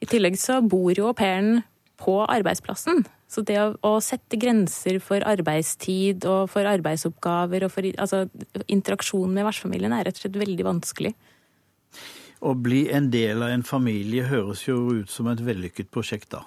[0.03, 1.63] I tillegg så bor jo au pairen
[2.01, 3.05] på arbeidsplassen.
[3.31, 8.27] Så det å, å, sette grenser for arbeidstid og for arbeidsoppgaver og for altså,
[8.67, 11.15] interaksjon med vertsfamilien er rett og slett veldig vanskelig.
[12.43, 16.43] Å bli en del av en familie høres jo ut som et vellykket prosjekt, da.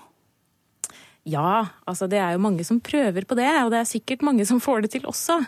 [1.26, 4.46] Ja, altså det er jo mange som prøver på det, og det er sikkert mange
[4.46, 5.40] som får det til også.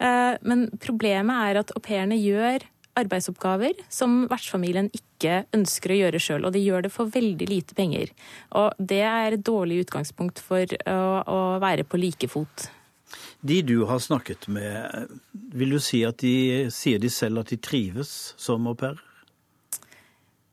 [0.00, 2.64] Eh, men problemet er at au pairene gjør
[3.00, 7.76] arbeidsoppgaver som vertsfamilien ikke ønsker å gjøre sjøl, og de gjør det for veldig lite
[7.76, 8.14] penger.
[8.56, 12.70] Og det er et dårlig utgangspunkt for å, å være på like fot.
[13.42, 17.60] De du har snakket med, vil du si at de sier de selv at de
[17.60, 19.00] trives som au pair?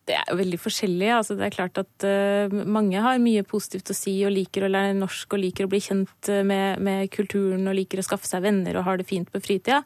[0.08, 1.08] Det er jo veldig forskjellig.
[1.12, 4.72] Altså, det er klart at uh, mange har mye positivt å si og liker å
[4.72, 8.30] lære norsk og liker å bli kjent eh, med, med kulturen og liker å skaffe
[8.30, 9.82] seg venner og har det fint på fritida.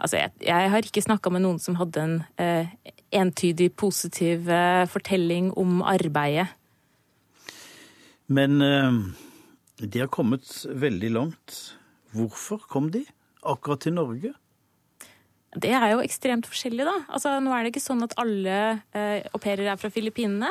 [0.00, 2.72] Altså, jeg, jeg har ikke snakka med noen som hadde en uh,
[3.12, 6.48] entydig positiv uh, fortelling om arbeidet.
[8.26, 8.58] Men
[9.78, 11.60] de har kommet veldig langt.
[12.16, 13.04] Hvorfor kom de
[13.46, 14.32] akkurat til Norge?
[15.56, 16.94] Det er jo ekstremt forskjellig, da.
[17.08, 18.56] Altså, nå er det ikke sånn at alle
[18.92, 20.50] eh, au pairer er fra Filippinene.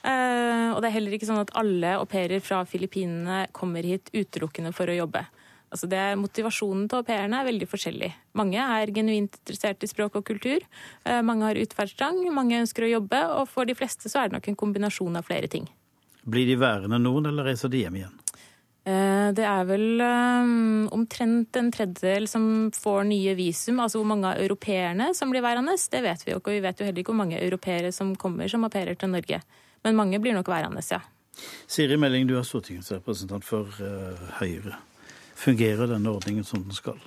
[0.00, 4.08] Eh, og det er heller ikke sånn at alle au pairer fra Filippinene kommer hit
[4.16, 5.26] utelukkende for å jobbe.
[5.70, 8.08] Altså det, motivasjonen til au pairene er veldig forskjellig.
[8.40, 10.64] Mange er genuint interessert i språk og kultur.
[11.04, 14.38] Eh, mange har utferdstrang, mange ønsker å jobbe, og for de fleste så er det
[14.38, 15.68] nok en kombinasjon av flere ting.
[16.24, 18.16] Blir de værende noen, eller reiser de hjem igjen?
[18.90, 23.80] Eh, det er vel um, omtrent en tredjedel som får nye visum.
[23.82, 26.50] Altså hvor mange av europeerne som blir værende, det vet vi jo ikke.
[26.50, 29.12] Og vi vet jo heller ikke hvor mange europeere som kommer som au pairer til
[29.12, 29.42] Norge.
[29.84, 31.00] Men mange blir nok værende, ja.
[31.70, 34.76] Siri Melling, du er stortingsrepresentant for uh, Høyre.
[35.40, 36.98] Fungerer denne ordningen som den skal?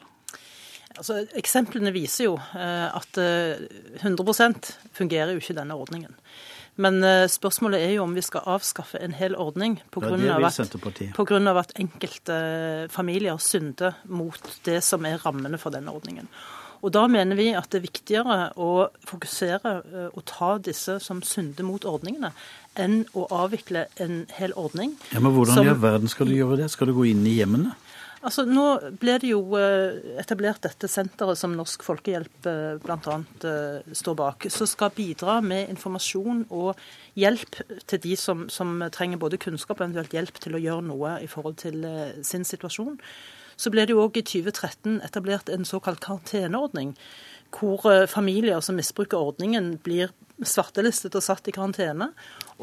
[0.94, 6.14] Altså, eksemplene viser jo at 100% fungerer jo ikke denne ordningen.
[6.82, 6.98] Men
[7.30, 10.16] spørsmålet er jo om vi skal avskaffe en hel ordning pga.
[10.48, 10.74] At,
[11.14, 12.38] på grunn av at enkelte
[12.90, 16.32] familier synder mot det som er rammene for denne ordningen.
[16.84, 21.22] Og Da mener vi at det er viktigere å fokusere eh, og ta disse som
[21.24, 22.34] synder mot ordningene,
[22.76, 24.98] enn å avvikle en hel ordning.
[25.14, 26.68] Ja, Men hvordan i all verden skal du gjøre det?
[26.74, 27.78] Skal du gå inn i hjemmene?
[28.24, 28.66] Altså, Nå
[29.02, 33.18] ble det jo eh, etablert dette senteret som Norsk Folkehjelp eh, bl.a.
[33.92, 36.80] står bak, som skal bidra med informasjon og
[37.20, 41.18] hjelp til de som, som trenger både kunnskap og eventuelt hjelp til å gjøre noe
[41.26, 41.84] i forhold til
[42.24, 43.00] sin situasjon.
[43.60, 46.96] Så ble det jo òg i 2013 etablert en såkalt karanteneordning,
[47.54, 50.14] hvor eh, familier som misbruker ordningen, blir
[50.48, 52.10] svartelistet og satt i karantene.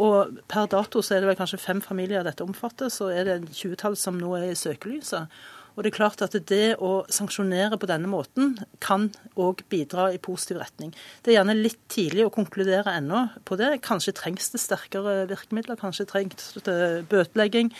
[0.00, 3.38] Og per dato så er det vel kanskje fem familier dette omfatter, så er det
[3.38, 5.40] en tjuetall som nå er i søkelyset.
[5.76, 10.18] Og det er klart at det å sanksjonere på denne måten kan òg bidra i
[10.22, 10.90] positiv retning.
[11.22, 13.76] Det er gjerne litt tidlig å konkludere ennå på det.
[13.86, 17.70] Kanskje trengs det sterkere virkemidler, kanskje trengs det bøtelegging.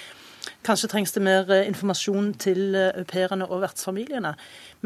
[0.65, 4.35] Kanskje trengs det mer eh, informasjon til eh, au pairene og vertsfamiliene.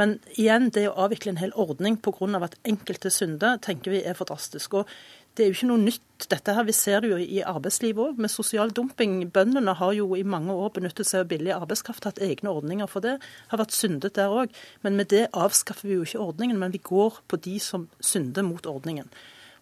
[0.00, 2.40] Men igjen, det å avvikle en hel ordning pga.
[2.42, 4.74] at enkelte synder, tenker vi er for drastisk.
[4.74, 4.88] Og
[5.34, 6.64] det er jo ikke noe nytt, dette her.
[6.64, 9.30] Vi ser det jo i arbeidslivet òg, med sosial dumping.
[9.34, 13.02] Bøndene har jo i mange år benyttet seg av billig arbeidskraft, hatt egne ordninger for
[13.02, 13.16] det.
[13.50, 14.54] Har vært syndet der òg.
[14.82, 18.46] Men med det avskaffer vi jo ikke ordningen, men vi går på de som synder
[18.46, 19.10] mot ordningen.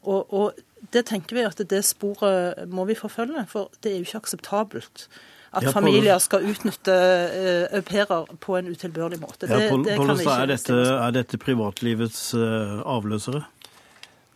[0.02, 4.08] Og, og det tenker vi at det sporet må vi forfølge, for det er jo
[4.10, 5.06] ikke akseptabelt
[5.52, 9.46] at ja, familier skal utnytte uh, au pairer på en utilbørlig måte.
[9.46, 13.44] Det, ja, Paul, det kan vi ikke er dette, er dette privatlivets uh, avløsere?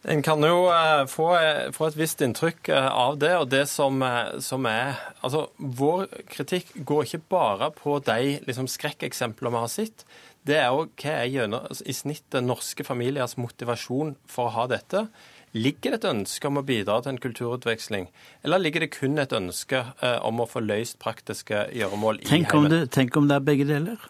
[0.06, 1.30] En kan jo uh, få,
[1.74, 3.32] få, et visst inntrykk av det.
[3.40, 4.04] og det som,
[4.44, 10.04] som, er, altså Vår kritikk går ikke bare på de liksom, skrekkeksemplene vi har sett.
[10.46, 14.68] Det er jo hva er gjennom, altså, i snitt norske familiers motivasjon for å ha
[14.70, 15.08] dette.
[15.56, 18.10] Ligger det et ønske om å bidra til en kulturutveksling,
[18.44, 22.52] eller ligger det kun et ønske eh, om å få løst praktiske gjøremål i tenk
[22.52, 22.72] heimen?
[22.74, 24.02] Det, tenk om det er begge deler?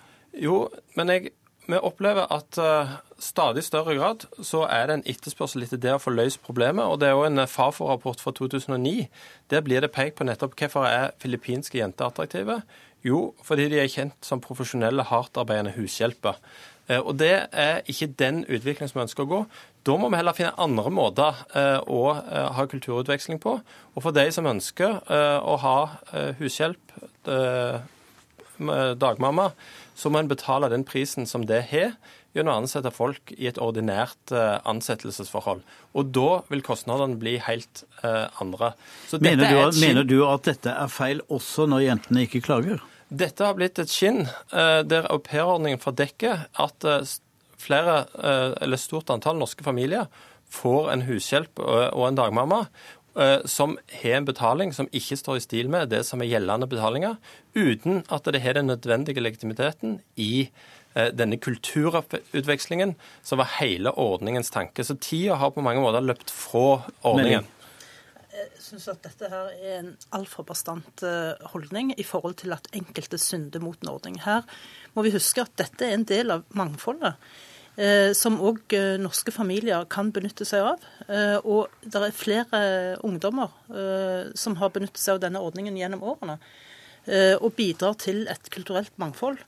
[0.42, 0.64] Jo,
[0.98, 1.30] men jeg,
[1.68, 6.02] vi opplever at uh, stadig større grad så er det en etterspørsel etter det å
[6.02, 6.82] få løst problemet.
[6.82, 9.06] og Det er jo en eh, Fafo-rapport fra 2009.
[9.50, 12.60] Der blir det pekt på nettopp hvorfor er filippinske jenter attraktive.
[13.06, 16.42] Jo, fordi de er kjent som profesjonelle, hardtarbeidende hushjelper.
[17.02, 19.40] Og Det er ikke den utviklingen som vi ønsker å gå.
[19.86, 23.56] Da må vi heller finne andre måter eh, å eh, ha kulturutveksling på.
[23.94, 25.76] Og for de som ønsker å ha
[26.36, 26.92] hushjelp,
[29.00, 29.46] dagmamma,
[29.96, 31.94] så må en betale den prisen som det har
[32.36, 34.34] gjennom å ansette folk i et ordinært
[34.68, 35.62] ansettelsesforhold.
[35.96, 38.74] Og da vil kostnadene bli helt andre.
[39.16, 42.84] Mener du, mener du at dette er feil også når jentene ikke klager?
[43.06, 47.04] Dette har blitt et skinn eh, der aupairordningen fordekker at eh,
[47.60, 50.06] flere, eh, eller stort antall norske familier
[50.52, 52.66] får en hushjelp og en dagmamma
[53.48, 57.14] som har en betaling som ikke står i stil med det som er gjeldende betalinger,
[57.56, 60.50] uten at det har den nødvendige legitimiteten i
[60.94, 62.92] denne kulturutvekslingen,
[63.24, 64.84] som var hele ordningens tanke.
[64.84, 67.48] Så tida har på mange måter løpt fra ordningen
[68.36, 72.68] jeg syns at dette her er en altfor bastant eh, holdning i forhold til at
[72.76, 74.18] enkelte synder mot en ordning.
[74.24, 74.44] Her
[74.96, 77.20] må vi huske at dette er en del av mangfoldet.
[77.76, 80.86] Eh, som òg eh, norske familier kan benytte seg av.
[81.44, 82.60] Og det er flere
[83.04, 83.52] ungdommer
[84.34, 86.40] som har benyttet seg av denne ordningen gjennom årene.
[87.38, 89.38] Og bidrar til et kulturelt mangfold.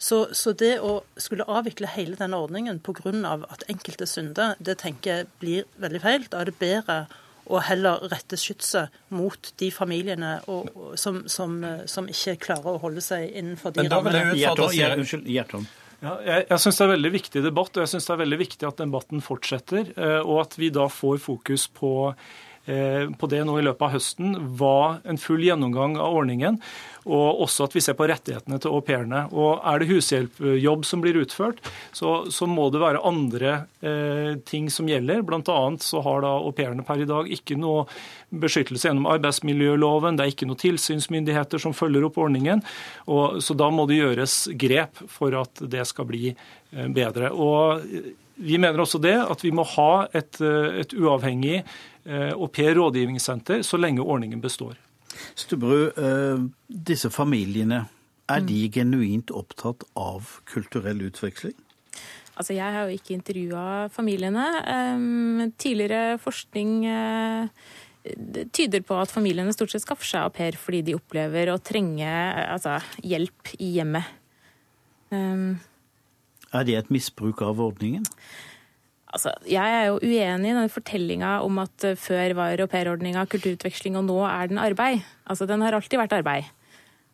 [0.00, 3.10] Så, så, det å skulle avvikle hele denne ordningen pga.
[3.50, 6.24] at enkelte synder, det tenker jeg blir veldig feil.
[6.30, 7.06] Da er det bedre
[7.50, 11.58] og heller rette skytset mot de familiene og, og, som, som,
[11.90, 14.30] som, ikke klarer å holde seg innenfor de rammene.
[14.30, 15.66] Unnskyld, Gjertom.
[16.00, 18.38] Ja, jeg jeg syns det er veldig viktig debatt, og jeg synes det er veldig
[18.40, 19.90] viktig at debatten fortsetter.
[19.96, 23.94] Eh, og at vi da får fokus på Eh, på det nå i løpet av
[23.96, 26.60] høsten, var en full gjennomgang av ordningen.
[27.08, 29.22] Og også at vi ser på rettighetene til au pairene.
[29.32, 31.62] Og er det hushjelpjobb som blir utført,
[31.96, 35.24] så, så må det være andre eh, ting som gjelder.
[35.26, 37.86] Blant annet så har da au pairene per i dag ikke noe
[38.30, 40.18] beskyttelse gjennom arbeidsmiljøloven.
[40.18, 42.60] Det er ikke noen tilsynsmyndigheter som følger opp ordningen.
[43.08, 47.32] Og, så da må det gjøres grep for at det skal bli eh, bedre.
[47.32, 47.80] Og
[48.40, 51.62] vi mener også det at vi må ha et, eh, et uavhengig
[52.10, 54.74] Eh, og Per rådgivningssenter så lenge ordningen består.
[55.38, 57.86] Stubberud, eh, disse familiene,
[58.30, 61.56] er de genuint opptatt av kulturell utveksling?
[62.38, 64.44] Altså, jeg har jo ikke intervjua familiene.
[64.64, 67.48] Um, tidligere forskning uh,
[68.54, 72.06] tyder på at familiene stort sett skaffer seg au pair fordi de opplever å trenge
[72.46, 74.06] altså, hjelp i hjemmet.
[75.10, 75.58] Um,
[76.54, 78.06] Er det et misbruk av ordningen?
[79.10, 83.96] Altså, jeg er jo uenig i den fortellinga om at eh, før var europeerordninga kulturutveksling,
[83.98, 85.02] og nå er den arbeid.
[85.26, 86.44] Altså, Den har alltid vært arbeid.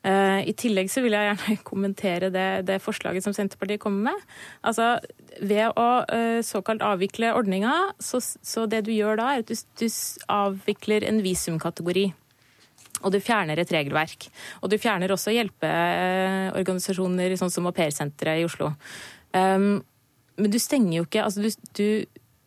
[0.06, 4.18] Uh, I tillegg så vil jeg gjerne kommentere det, det, forslaget som Senterpartiet kommer med.
[4.62, 5.00] Altså,
[5.40, 9.56] Ved å uh, såkalt avvikle ordninga, så, så, det du gjør da, er at du,
[9.56, 9.86] du
[10.30, 12.12] avvikler en visumkategori.
[13.02, 14.28] Og du fjerner et regelverk.
[14.62, 18.72] Og du fjerner også hjelpeorganisasjoner sånn som Au Pair Senteret i Oslo.
[19.36, 19.82] Um,
[20.36, 21.86] men du stenger jo ikke altså du, du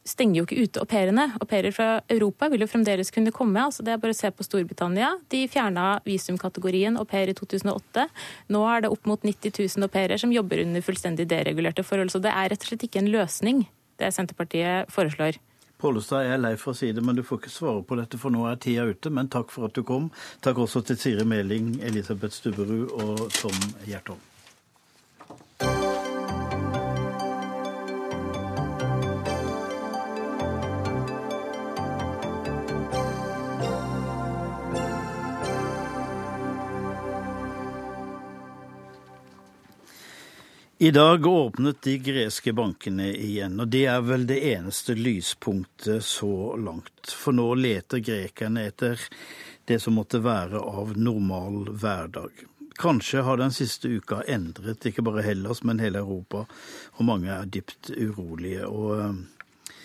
[0.10, 1.25] stenger jo ikke ute au pairene.
[1.39, 3.62] Au pairer fra Europa vil jo fremdeles kunne komme.
[3.62, 5.12] altså Det er bare å se på Storbritannia.
[5.32, 8.08] De fjerna visumkategorien au pair i 2008.
[8.54, 12.13] Nå er det opp mot 90 000 au pairer som jobber under fullstendig deregulerte forhold.
[12.13, 13.67] Så det er rett og slett ikke en løsning,
[14.02, 15.39] det Senterpartiet foreslår.
[15.80, 18.19] Pollestad, jeg er lei for å si det, men du får ikke svare på dette,
[18.19, 19.13] for nå er tida ute.
[19.15, 20.10] Men takk for at du kom.
[20.43, 23.56] Takk også til Siri Meling, Elisabeth Stubberud og Tom
[23.88, 24.29] Gjertholm.
[40.82, 46.54] I dag åpnet de greske bankene igjen, og det er vel det eneste lyspunktet så
[46.56, 47.10] langt.
[47.12, 49.02] For nå leter grekerne etter
[49.68, 52.46] det som måtte være av normal hverdag.
[52.80, 56.46] Kanskje har den siste uka endret ikke bare Hellas, men hele Europa,
[56.96, 58.72] og mange er dypt urolige.
[58.72, 59.76] Og uh,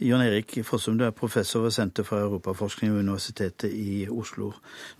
[0.00, 4.54] Jan Erik Fossum, du er professor ved Senter for europaforskning ved Universitetet i Oslo.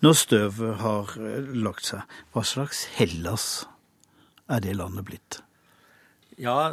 [0.04, 2.04] Når støvet har eh, lagt seg,
[2.36, 3.64] hva slags Hellas
[4.48, 5.40] er det landet blitt?
[6.38, 6.72] Ja,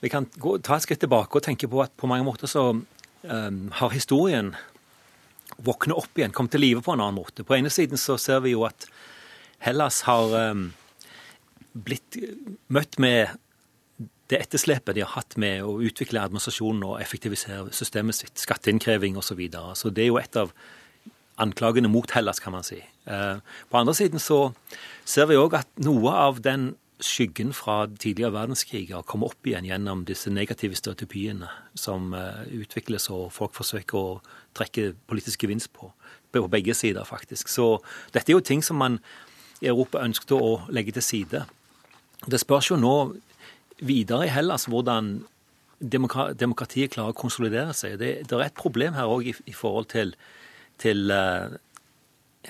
[0.00, 2.70] vi kan gå, ta et skritt tilbake og tenke på at på mange måter så
[2.74, 4.52] um, har historien
[5.64, 7.44] våknet opp igjen, kommet til live på en annen måte.
[7.46, 8.88] På ene siden så ser vi jo at
[9.64, 10.66] Hellas har um,
[11.72, 12.18] blitt
[12.68, 13.32] møtt med
[14.32, 19.30] det etterslepet de har hatt med å utvikle administrasjonen og effektivisere systemet sitt, skatteinnkreving osv.
[19.30, 19.76] Så, videre.
[19.76, 20.52] så det er jo et av
[21.40, 22.78] anklagene mot Hellas, kan man si.
[23.08, 24.46] Uh, på andre siden så
[25.04, 26.72] ser vi òg at noe av den
[27.04, 33.32] skyggen fra tidligere verdenskriger kommer opp igjen gjennom disse negative stereotypiene som uh, utvikles og
[33.34, 34.20] folk forsøker å
[34.56, 35.90] trekke politisk gevinst på.
[36.34, 37.50] På begge sider, faktisk.
[37.50, 37.78] Så
[38.14, 38.98] dette er jo ting som man
[39.62, 41.44] i Europa ønsket å legge til side.
[42.26, 42.94] Det spørs jo nå
[43.84, 45.16] videre i Hellas hvordan
[45.78, 47.98] demokratiet klarer å konsolidere seg.
[48.00, 50.14] Det, det er et problem her òg i, i, forhold til,
[50.82, 51.54] til uh,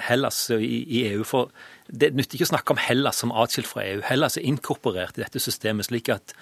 [0.06, 1.24] Hellas i, i EU.
[1.28, 1.50] for
[1.88, 4.02] det nytter ikke å snakke om Hellas som atskilt fra EU.
[4.08, 6.32] Hellas er inkorporert i dette systemet, slik at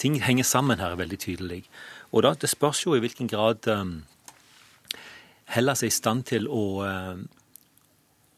[0.00, 1.62] ting henger sammen her veldig tydelig.
[2.10, 4.02] Og da, Det spørs jo i hvilken grad um,
[5.50, 7.20] Hellas er i stand til å uh,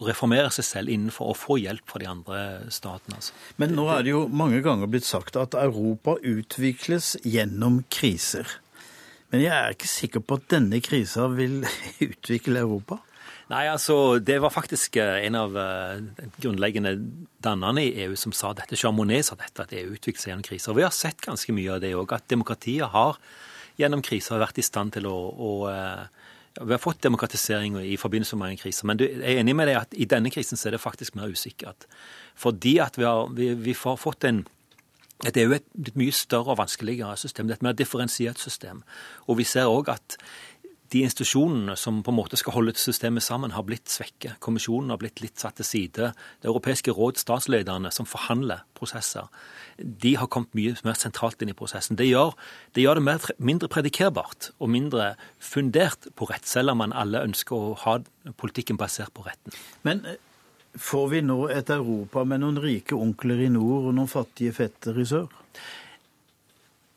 [0.06, 2.40] reformere seg selv innenfor å få hjelp fra de andre
[2.72, 3.16] statene.
[3.16, 3.32] Altså.
[3.56, 8.58] Men nå er det jo mange ganger blitt sagt at Europa utvikles gjennom kriser.
[9.32, 11.62] Men jeg er ikke sikker på at denne krisa vil
[12.10, 13.00] utvikle Europa?
[13.50, 15.98] Nei, altså, Det var faktisk eh, en av uh,
[16.38, 16.94] grunnleggende
[17.42, 18.78] dannerne i EU som sa dette.
[18.78, 20.76] Jean Monnet sa dette, at EU utvikler seg gjennom kriser.
[20.76, 23.18] Vi har sett ganske mye av det òg, at demokratiet har
[23.80, 26.06] gjennom kriser vært i stand til å, å uh,
[26.60, 29.80] Vi har fått demokratisering i forbindelse med mange kriser, Men jeg er enig med deg
[29.80, 31.88] at i denne krisen så er det faktisk mer usikkert.
[32.36, 34.44] Fordi at vi har, vi, vi har fått en
[35.22, 37.46] det er jo et mye større og vanskeligere system.
[37.46, 38.80] Det er et mer differensiert system.
[39.30, 40.16] Og vi ser òg at
[40.92, 44.36] de institusjonene som på en måte skal holde systemet sammen, har blitt svekket.
[44.44, 46.10] Kommisjonen har blitt litt satt til side.
[46.42, 49.30] Det europeiske råd, statslederne som forhandler prosesser,
[49.78, 51.96] de har kommet mye mer sentralt inn i prosessen.
[51.96, 52.34] Det gjør
[52.74, 57.24] det, gjør det mer, mindre predikerbart og mindre fundert på rett, selv om man alle
[57.24, 57.98] ønsker å ha
[58.40, 59.56] politikken basert på retten.
[59.86, 60.20] Men eh,
[60.76, 65.00] får vi nå et Europa med noen rike onkler i nord og noen fattige fetter
[65.00, 65.30] i sør?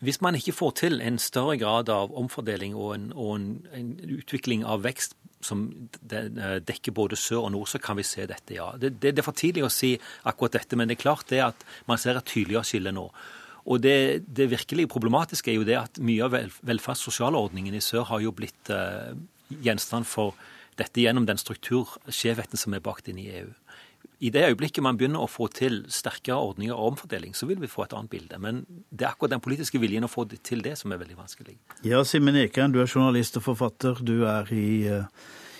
[0.03, 3.93] Hvis man ikke får til en større grad av omfordeling og en, og en, en
[4.17, 5.63] utvikling av vekst som
[6.11, 8.71] eh, dekker både sør og nord, så kan vi se dette, ja.
[8.79, 9.93] Det, det, det, er for tidlig å si
[10.27, 13.07] akkurat dette, men det er klart det at man ser et tydeligere skille nå.
[13.65, 17.81] Og det, det virkelig problematiske er jo det at mye av velferds- og sosialordningen i
[17.81, 19.15] sør har jo blitt uh,
[19.49, 20.35] gjenstand for
[20.77, 23.49] dette gjennom den strukturskjevheten som er bakt inn i EU
[24.19, 27.71] i det øyeblikket man begynner å få til sterkere ordninger og omfordeling, så vil vi
[27.71, 28.39] få et annet bilde.
[28.41, 31.57] Men det er akkurat den politiske viljen å få til det som er veldig vanskelig.
[31.87, 33.99] Ja, Simen Ekern, du er journalist og forfatter.
[34.05, 35.03] Du er i, eh,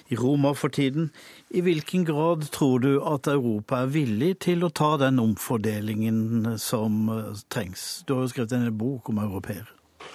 [0.09, 1.11] i Roma for tiden.
[1.51, 7.09] I hvilken grad tror du at Europa er villig til å ta den omfordelingen som
[7.09, 8.03] eh, trengs?
[8.05, 9.67] Du har jo skrevet en bok om europeere.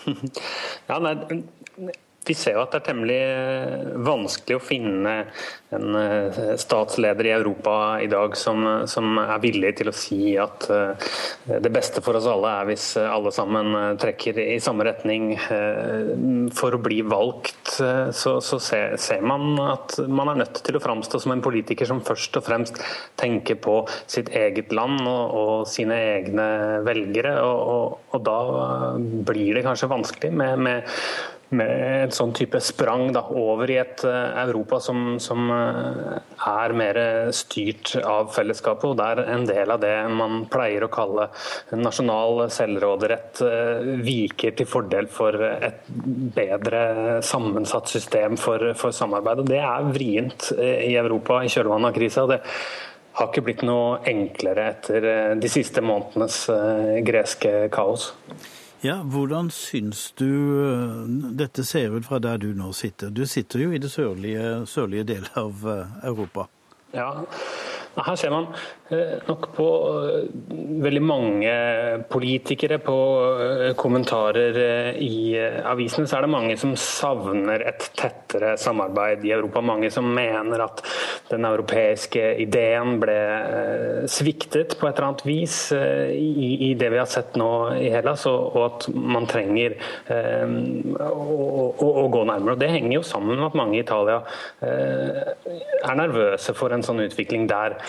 [0.91, 1.15] Ja, nei,
[2.27, 5.13] vi ser jo at det er temmelig eh, vanskelig å finne
[5.73, 8.61] en eh, statsleder i Europa i dag som,
[8.91, 11.09] som, er villig til å si at eh,
[11.65, 15.33] det beste for oss alle er hvis alle sammen trekker i samme retning.
[16.57, 20.83] For å bli valgt så, så ser, ser, man at man er nødt til å
[20.83, 22.81] framstå som en politiker som først og fremst
[23.21, 26.49] tenker på sitt eget land og, og sine egne
[26.87, 27.37] velgere.
[27.47, 28.39] Og, og, og, da
[29.31, 30.97] blir det kanskje vanskelig med, med
[31.57, 36.75] med en sånn type sprang da, over i et uh, Europa som, som uh, er
[36.77, 37.01] mer
[37.35, 41.29] styrt av fellesskapet, og der en del av det man pleier å kalle
[41.75, 45.83] nasjonal selvråderett, uh, viker til fordel for et
[46.37, 46.85] bedre
[47.27, 49.43] sammensatt system for, for samarbeid.
[49.43, 52.29] Og Det er vrient i Europa i kjølvannet av krisa.
[52.31, 52.41] Det
[53.19, 56.45] har ikke blitt noe enklere etter de siste månedenes
[57.05, 58.13] greske kaos.
[58.83, 60.25] Ja, Hvordan syns du
[60.65, 61.01] eh,
[61.37, 63.11] dette ser ut fra der du nå sitter?
[63.13, 66.47] Du sitter jo i det sørlige, sørlige delen av eh, Europa.
[66.97, 67.11] Ja,
[67.99, 68.47] her ser man
[68.91, 69.67] eh, nok på
[69.99, 70.53] eh,
[70.85, 71.55] veldig mange
[72.11, 72.97] politikere, på
[73.43, 74.59] eh, kommentarer
[75.03, 75.35] i
[75.67, 79.63] avisene, så er det mange som savner et tettere samarbeid i Europa.
[79.65, 80.85] Mange som mener at
[81.31, 83.19] den europeiske ideen ble
[84.11, 88.57] sviktet på et eller annet vis i, det vi har sett nå i Hellas, og,
[88.61, 89.77] at man trenger
[90.11, 92.55] å, gå nærmere.
[92.55, 94.21] Og Det henger jo sammen med at mange i Italia
[94.61, 97.80] er nervøse for en sånn utvikling der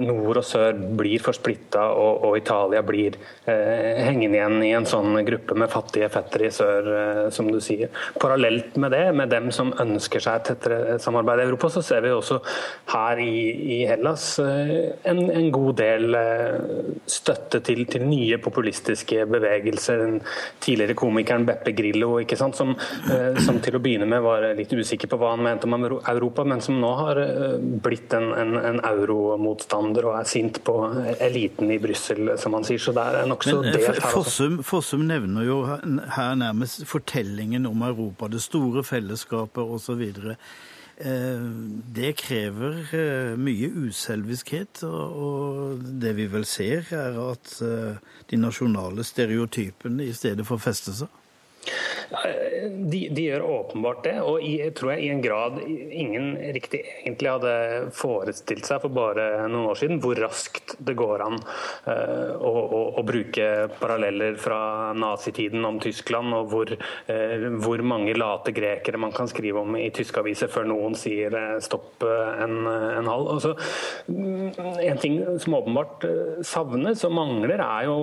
[0.00, 3.16] nord og sør blir for splitta, og, og, Italia blir
[3.46, 7.60] eh, hengende igjen i en sånn gruppe med fattige fettere i sør, eh, som du
[7.64, 7.92] sier.
[8.20, 12.12] Parallelt med det, med dem som ønsker seg tettere samarbeid i Europa, så ser vi
[12.14, 12.40] også
[12.92, 13.34] her i,
[13.76, 20.02] i Hellas eh, en, en, god del eh, støtte til, til, nye populistiske bevegelser.
[20.04, 20.20] Den
[20.64, 22.74] tidligere komikeren Beppe Grillo, som,
[23.10, 26.44] eh, som, til å begynne med var litt usikker på hva han mente om Europa,
[26.48, 27.22] men som nå har
[27.84, 30.76] blitt en, en, en euro motstander og er sint på
[31.22, 32.82] eliten i Brussel, som han sier.
[32.82, 34.00] Så det er nokså delt her.
[34.12, 40.04] Fossum, Fossum nevner jo her nærmest fortellingen om Europa, det store fellesskapet osv.
[40.96, 41.46] Eh,
[41.94, 47.98] det krever eh, mye uselviskhet, og det vi vel ser, er at eh,
[48.30, 51.20] de nasjonale stereotypene i stedet får feste seg.
[52.10, 57.32] De, de, gjør åpenbart det, og i, tror jeg i en grad ingen riktig egentlig
[57.32, 57.54] hadde
[57.96, 62.82] forestilt seg for bare noen år siden hvor raskt det går an uh, å, å,
[63.00, 63.48] å, bruke
[63.78, 69.60] paralleller fra nazitiden om Tyskland, og hvor, uh, hvor, mange late grekere man kan skrive
[69.60, 73.30] om i tyske aviser før noen sier uh, stopp en, en halv.
[73.34, 73.54] Altså,
[74.08, 76.04] en ting som åpenbart
[76.46, 77.96] savnes og mangler, er jo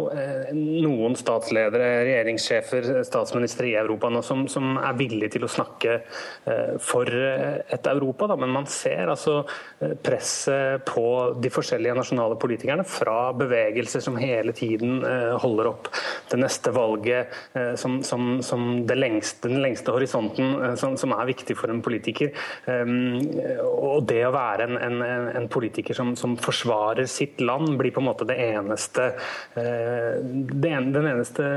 [0.54, 6.76] noen statsledere, regjeringssjefer, statsministre i Europa nå som, som er villige til å snakke eh,
[6.82, 8.28] for eh, et Europa.
[8.32, 8.38] Da.
[8.40, 9.42] Men man ser altså
[9.80, 11.06] eh, presset på
[11.42, 15.02] de forskjellige nasjonale politikerne fra bevegelser som hele tiden
[15.42, 15.88] holder opp
[16.32, 17.32] det neste valget
[17.80, 22.32] som, som, som det lengste, den lengste horisonten som, som, er viktig for en politiker.
[22.68, 28.08] Og det å være en, en, en politiker som, forsvarer sitt land, blir på en
[28.08, 29.12] måte det eneste,
[29.56, 31.48] den eneste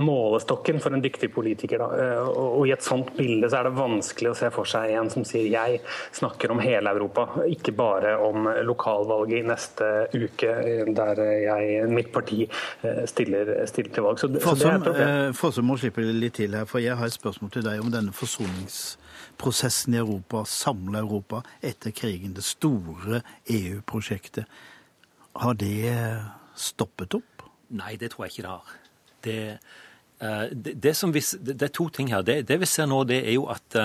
[0.00, 4.36] målestokken for en dyktig politiker og I et sånt bilde så er det vanskelig å
[4.38, 5.80] se for seg en som sier jeg
[6.16, 10.52] snakker om hele Europa, ikke bare om lokalvalget i neste uke,
[10.96, 14.20] der jeg, mitt parti eh, stiller, stiller til valg.
[14.22, 15.08] Så, Fossum, så
[15.38, 18.14] Fossum må slippe litt til her, for jeg har et spørsmål til deg om denne
[18.16, 24.48] forsoningsprosessen i Europa, samle Europa etter krigen, det store EU-prosjektet.
[25.42, 25.94] Har det
[26.58, 27.48] stoppet opp?
[27.74, 28.78] Nei, det tror jeg ikke det har.
[29.24, 29.58] Det, Eh,
[30.20, 32.22] det, det, vi, det, er to ting her.
[32.22, 33.76] Det, det, vi ser nå, det er jo at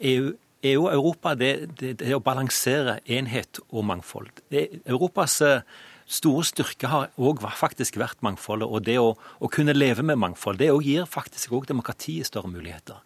[0.00, 4.32] EU, EU, og Europa det, er å balansere enhet og mangfold.
[4.50, 5.60] Europas uh,
[6.10, 8.68] store styrke har òg faktisk vært mangfoldet.
[8.68, 12.98] Og det å, å kunne leve med mangfold det gir faktisk òg demokratiet større muligheter.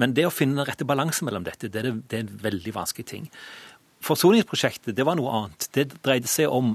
[0.00, 2.74] Men det å finne den rette balanse mellom dette, det er, det er en veldig
[2.74, 3.28] vanskelig ting.
[4.02, 5.68] Forsoningsprosjektet det var noe annet.
[5.74, 6.74] Det dreide seg om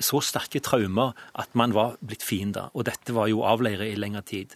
[0.00, 2.70] så sterke traumer at man var blitt fiender.
[2.74, 4.54] Og dette var jo avleire i lengre tid.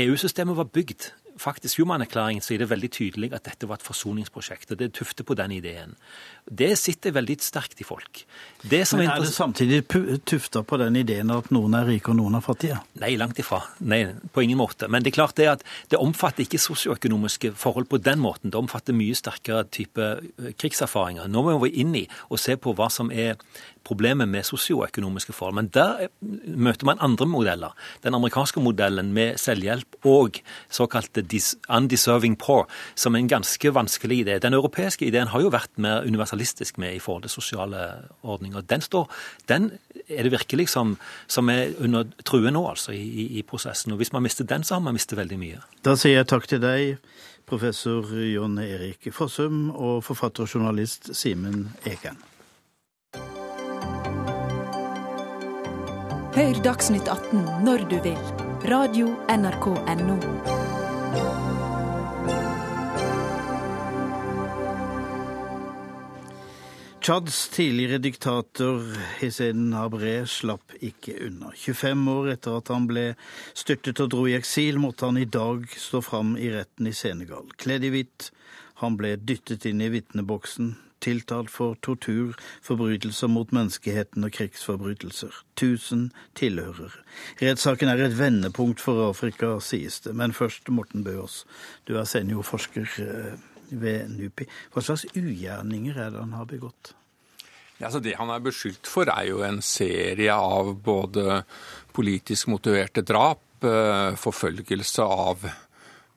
[0.00, 4.70] EU-systemet var bygd faktisk Human-erklæringen så er det veldig tydelig at dette var et forsoningsprosjekt.
[4.72, 5.96] og Det tufter på den ideen.
[6.42, 8.24] Det sitter veldig sterkt i folk.
[8.62, 9.80] Det Men er, det samtidig
[10.26, 12.80] tufta på den ideen at noen er rike og noen er fattige?
[12.98, 13.60] Nei, langt ifra.
[13.78, 14.88] Nei, på ingen måte.
[14.90, 18.50] Men det er klart det at det omfatter ikke sosioøkonomiske forhold på den måten.
[18.50, 21.30] Det omfatter mye sterkere type eh, krigserfaringer.
[21.30, 23.38] Nå må vi inn i og se på hva som er
[23.86, 25.56] problemet med sosioøkonomiske forhold.
[25.58, 26.08] Men der
[26.54, 27.74] møter man andre modeller.
[28.02, 30.38] Den amerikanske modellen med selvhjelp og
[30.70, 31.24] såkalte
[31.68, 34.38] undeserving poor, som er en ganske vanskelig idé.
[34.38, 38.60] Den europeiske ideen har jo vært mer universalistisk med i forhold til sosiale ordninger.
[38.60, 39.10] Den, står,
[39.48, 39.72] den
[40.08, 43.92] er det virkelig som, som er under true nå, altså, i, i, prosessen.
[43.92, 45.60] Og hvis man mister den, så har man mistet veldig mye.
[45.84, 46.98] Da sier jeg takk til deg,
[47.46, 52.18] professor Jon Erik Fossum, og forfatter og journalist Simen Eken.
[56.32, 58.18] Hør Dagsnytt 18 når du vil.
[58.64, 60.61] Radio NRK Radio.nrk.no.
[67.02, 68.84] Tsjads tidligere diktator
[69.18, 71.48] Hisseden Habre slapp ikke unna.
[71.58, 73.02] 25 år etter at han ble
[73.58, 77.50] styrtet og dro i eksil, måtte han i dag stå fram i retten i Senegal.
[77.58, 78.30] Kledd i hvitt.
[78.84, 85.42] Han ble dyttet inn i vitneboksen tiltalt for tortur, forbrytelser mot menneskeheten og krigsforbrytelser.
[85.58, 87.02] Tusen tilhørere.
[87.42, 90.14] Rettssaken er et vendepunkt for Afrika, sies det.
[90.14, 91.42] Men først, Morten Bøås,
[91.90, 93.48] du er seniorforsker eh,
[93.80, 94.48] ved NUPI.
[94.74, 96.94] Hva slags ugjerninger er det han har begått?
[97.78, 101.42] Ja, altså det han er beskyldt for, er jo en serie av både
[101.96, 105.46] politisk motiverte drap, eh, forfølgelse av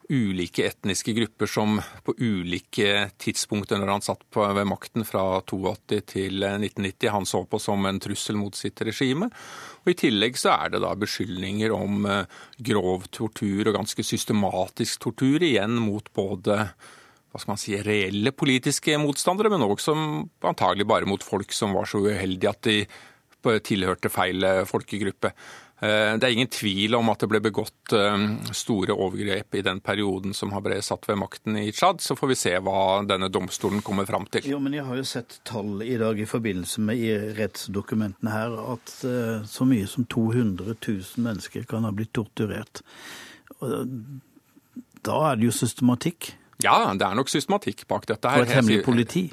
[0.09, 6.01] ulike etniske grupper som på ulike tidspunkter når han satt på, ved makten fra 82
[6.11, 9.29] til 1990, han så på som en trussel mot sitt regime.
[9.85, 15.01] Og I tillegg så er det da beskyldninger om eh, grov tortur og ganske systematisk
[15.07, 16.67] tortur, igjen mot både
[17.35, 19.93] hva skal man si, reelle politiske motstandere, men også
[20.47, 25.33] antagelig bare mot folk som var så uheldige at de tilhørte feil folkegruppe.
[25.83, 28.21] Eh, det er ingen tvil om at det ble begått eh,
[28.55, 31.99] store overgrep i den perioden som Habré satt ved makten i Tsjad.
[32.01, 34.47] Så får vi se hva denne domstolen kommer fram til.
[34.53, 38.95] Jo, men Jeg har jo sett tall i dag i forbindelse med rettsdokumentene her at
[39.03, 42.81] eh, så mye som 200 000 mennesker kan ha blitt torturert.
[45.05, 46.31] Da er det jo systematikk?
[46.65, 48.29] Ja, det er nok systematikk bak dette.
[48.29, 48.43] her.
[48.43, 49.27] Og et hemmelig politi?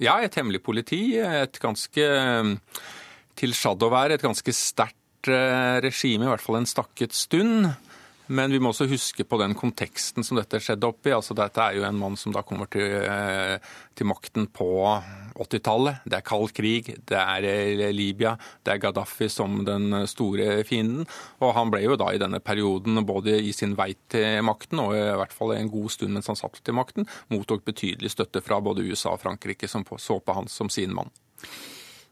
[0.00, 1.02] Ja, et hemmelig politi.
[1.18, 2.08] Et ganske
[3.40, 4.98] til Tsjad å være et ganske sterkt
[5.28, 7.68] Eh, regime, i hvert fall en stakket stund.
[8.30, 11.10] Men vi må også huske på den konteksten som dette skjedde oppi.
[11.10, 13.56] Altså, dette er jo en mann som da kommer til, eh,
[13.98, 14.68] til makten på
[15.34, 16.04] 80-tallet.
[16.06, 21.08] Det er kald krig, det er eh, Libya, det er Gaddafi som den store fienden.
[21.42, 24.94] Og han ble jo da i denne perioden, både i sin vei til makten og
[24.94, 28.62] i hvert fall en god stund mens han satt til makten, mottok betydelig støtte fra
[28.62, 31.10] både USA og Frankrike, som så på han som sin mann.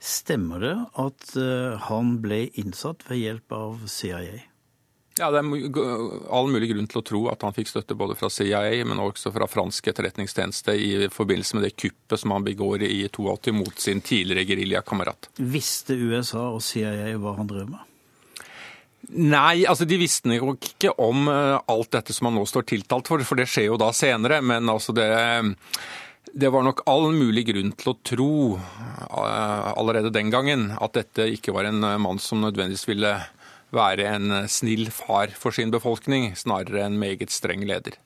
[0.03, 4.49] Stemmer det at eh, han ble innsatt ved hjelp av CIA?
[5.19, 8.31] Ja, Det er all mulig grunn til å tro at han fikk støtte både fra
[8.31, 13.03] CIA, men også fra fransk etterretningstjeneste i forbindelse med det kuppet som han begår i
[13.09, 15.31] 82 mot sin tidligere geriljakamerat.
[15.39, 17.85] Visste USA og CIA hva han drev med?
[19.09, 23.09] Nei, altså de visste jo ikke om eh, alt dette som han nå står tiltalt
[23.09, 24.43] for, for det skjer jo da senere.
[24.45, 25.09] Men altså det
[26.29, 31.25] det var nok all mulig grunn til å tro eh, allerede den gangen at dette
[31.33, 33.15] ikke var en mann som nødvendigvis ville
[33.75, 37.99] være en snill far for sin befolkning, snarere en meget streng leder.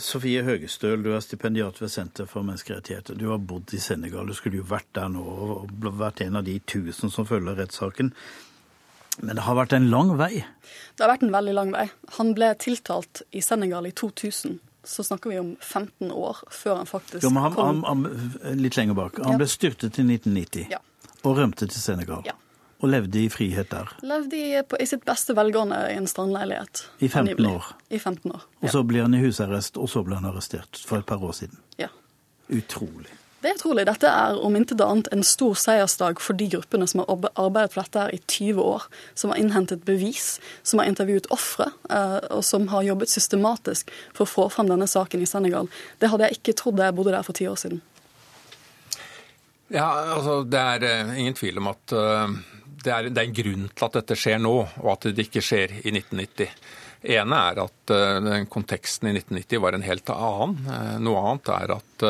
[0.00, 3.16] Sofie Høgestøl, du er stipendiat ved Senter for menneskerettigheter.
[3.18, 4.24] Du har bodd i Senegal.
[4.24, 8.12] Du skulle jo vært der nå og vært en av de tusen som følger rettssaken.
[9.20, 10.46] Men det har vært en lang vei?
[10.96, 11.84] Det har vært en veldig lang vei.
[12.16, 16.86] Han ble tiltalt i Senegal i 2000 så snakker vi om 15 år før han
[16.86, 17.80] faktisk jo, men han, kom.
[17.84, 19.16] Han, han, litt lenger bak.
[19.18, 19.40] Han ja.
[19.40, 20.78] ble styrtet i 1990 ja.
[21.24, 22.22] og rømte til Senegal.
[22.28, 22.36] Ja.
[22.84, 23.92] Og levde i frihet der.
[24.04, 26.84] Levde i, på, i sitt beste velgående i en strandleilighet.
[27.00, 27.70] I 15 år.
[27.88, 28.42] I 15 år.
[28.60, 31.32] Og så blir han i husarrest, og så ble han arrestert for et par år
[31.38, 31.62] siden.
[31.80, 31.88] Ja.
[32.52, 33.14] Utrolig.
[33.46, 33.84] Det er utrolig.
[33.86, 37.84] Dette er om intet annet en stor seiersdag for de gruppene som har arbeidet for
[37.84, 42.42] dette her i 20 år, som har innhentet bevis, som har intervjuet ofre, eh, og
[42.44, 45.68] som har jobbet systematisk for å få fram denne saken i Senegal.
[46.00, 47.84] Det hadde jeg ikke trodd da jeg bodde der for ti år siden.
[49.68, 52.34] Ja, altså Det er uh, ingen tvil om at uh,
[52.82, 55.44] det, er, det, er, en grunn til at dette skjer nå, og at det ikke
[55.44, 56.62] skjer i 1990.
[57.06, 57.92] Det ene er at
[58.24, 60.56] den konteksten i 1990 var en helt annen.
[61.04, 62.04] Noe annet er at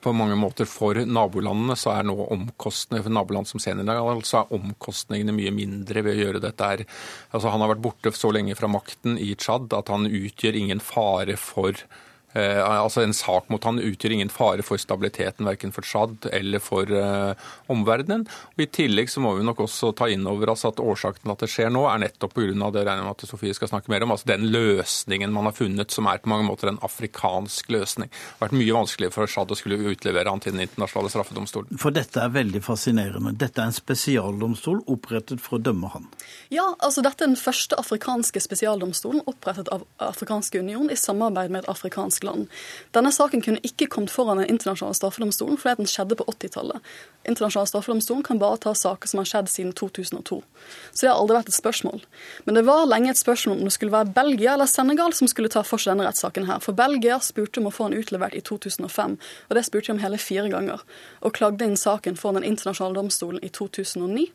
[0.00, 4.54] på mange måter for nabolandene så er nå omkostningene for naboland som Senegal, så er
[4.56, 6.84] omkostningene mye mindre ved å gjøre dette her.
[7.32, 10.84] Altså Han har vært borte så lenge fra makten i Tsjad at han utgjør ingen
[10.84, 15.86] fare for Eh, altså En sak mot han utgjør ingen fare for stabiliteten verken for
[15.86, 17.34] Tsjad eller for eh,
[17.72, 18.26] omverdenen.
[18.54, 21.34] Og I tillegg så må vi nok også ta inn over oss at årsaken til
[21.34, 22.70] at det skjer nå, er nettopp pga.
[22.70, 25.90] det regner med at Sofie skal snakke mer om, altså den løsningen man har funnet,
[25.90, 28.10] som er på mange måter en afrikansk løsning.
[28.10, 31.78] Det har vært mye vanskeligere for Tsjad å skulle utlevere han til Den internasjonale straffedomstolen.
[31.80, 33.34] For dette er veldig fascinerende.
[33.38, 36.08] Dette er en spesialdomstol opprettet for å dømme han.
[36.52, 41.64] Ja, altså dette er den første afrikanske spesialdomstolen opprettet av Afrikansk union i samarbeid med
[41.64, 42.48] et afrikansk land.
[42.96, 46.90] Denne saken kunne ikke kommet foran den internasjonale straffedomstolen fordi den skjedde på 80-tallet.
[47.28, 50.40] Internasjonale straffedomstolen kan bare ta saker som har skjedd siden 2002.
[50.92, 52.04] Så det har aldri vært et spørsmål.
[52.46, 55.52] Men det var lenge et spørsmål om det skulle være Belgia eller Senegal som skulle
[55.52, 56.62] ta for seg denne rettssaken her.
[56.64, 59.18] For Belgia spurte om å få den utlevert i 2005,
[59.48, 60.84] og det spurte de om hele fire ganger.
[61.20, 64.30] Og klagde inn saken for den internasjonale domstolen i 2009.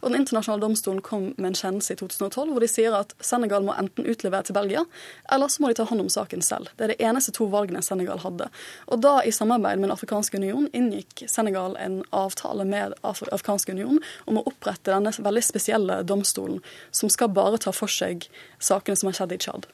[0.00, 3.64] Og Den internasjonale domstolen kom med en kjennelse i 2012 hvor de sier at Senegal
[3.66, 4.84] må enten utlevere til Belgia,
[5.32, 6.70] eller så må de ta hånd om saken selv.
[6.76, 8.50] Det er det eneste to valgene Senegal hadde.
[8.88, 13.72] Og da, i samarbeid med Den afrikanske union, inngikk Senegal en avtale med Af afrikanske
[13.72, 18.28] union om å opprette denne veldig spesielle domstolen, som skal bare ta for seg
[18.58, 19.68] sakene som har skjedd i Tsjad.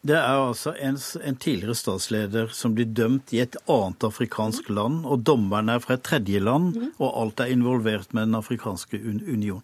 [0.00, 5.02] Det er altså en, en, tidligere statsleder som blir dømt i et annet afrikansk land,
[5.04, 6.92] og dommeren er fra et tredje land, mhm.
[6.98, 9.60] og alt er involvert med Den afrikanske union.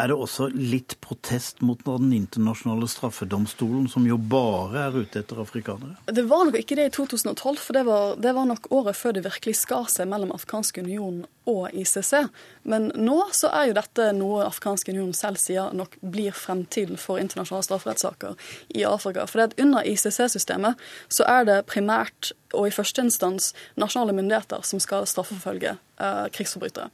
[0.00, 5.40] Er det også litt protest mot Den internasjonale straffedomstolen, som jo bare er ute etter
[5.42, 5.98] afrikanere?
[6.08, 9.16] Det var nok ikke det i 2012, for det var, det var nok året før
[9.16, 12.30] det virkelig skar seg mellom Afghansk union og ICC.
[12.72, 17.20] Men nå så er jo dette noe Afghansk union selv sier nok blir fremtiden for
[17.20, 18.38] internasjonale strafferettssaker
[18.72, 19.26] i Afrika.
[19.28, 20.80] For under ICC-systemet
[21.12, 26.88] så er det primært og i første instans nasjonale myndigheter som skal straffeforfølge eh, krigsforbrytere.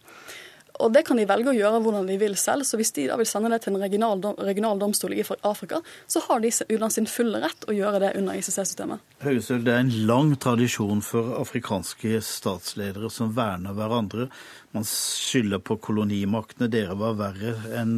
[0.82, 2.66] Og det kan de velge å gjøre hvordan de vil selv.
[2.68, 6.22] Så hvis de da vil sende det til en regional, regional domstol i Afrika, så
[6.26, 9.04] har de under sin fulle rett å gjøre det under ICC-systemet.
[9.24, 14.28] Høgestøl, det er en lang tradisjon for afrikanske statsledere som verner hverandre.
[14.76, 16.70] Man skylder på kolonimaktene.
[16.72, 17.96] Dere var verre enn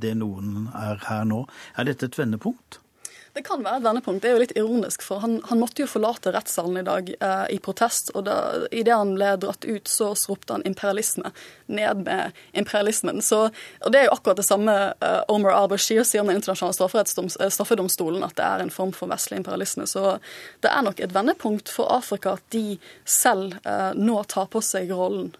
[0.00, 1.44] det noen er her nå.
[1.76, 2.80] Er dette et vendepunkt?
[3.36, 4.22] Det kan være et vendepunkt.
[4.24, 7.42] Det er jo litt ironisk, for han, han måtte jo forlate rettssalen i dag eh,
[7.52, 8.08] i protest.
[8.16, 8.36] Og da,
[8.72, 11.34] idet han ble dratt ut, så ropte han imperialisme.
[11.68, 13.20] Ned med imperialismen.
[13.20, 13.42] Så,
[13.84, 17.52] og det er jo akkurat det samme eh, Omar al-Bashir sier om den internasjonale eh,
[17.58, 19.84] straffedomstolen, at det er en form for vestlig imperialisme.
[19.84, 20.16] Så
[20.64, 24.96] det er nok et vendepunkt for Afrika at de selv eh, nå tar på seg
[24.96, 25.34] rollen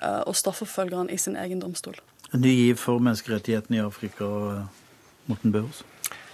[0.00, 2.00] eh, og straffeforfølger han i sin egen domstol.
[2.32, 4.32] En ny giv for menneskerettighetene i Afrika,
[5.28, 5.84] Morten Børs?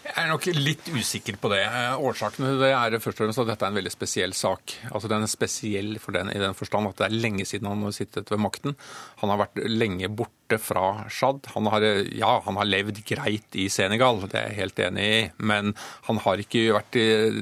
[0.09, 1.61] Jeg er nok litt usikker på det.
[1.69, 4.75] Eh, årsaken til det er først og fremst at dette er en veldig spesiell sak.
[4.89, 7.85] Altså Den er spesiell for den, i den forstand at det er lenge siden han
[7.85, 8.77] har sittet ved makten.
[9.21, 11.51] Han har vært lenge borte fra Tsjad.
[11.53, 11.69] Han,
[12.17, 15.75] ja, han har levd greit i Senegal, det er jeg helt enig i, men
[16.07, 16.97] han har ikke vært,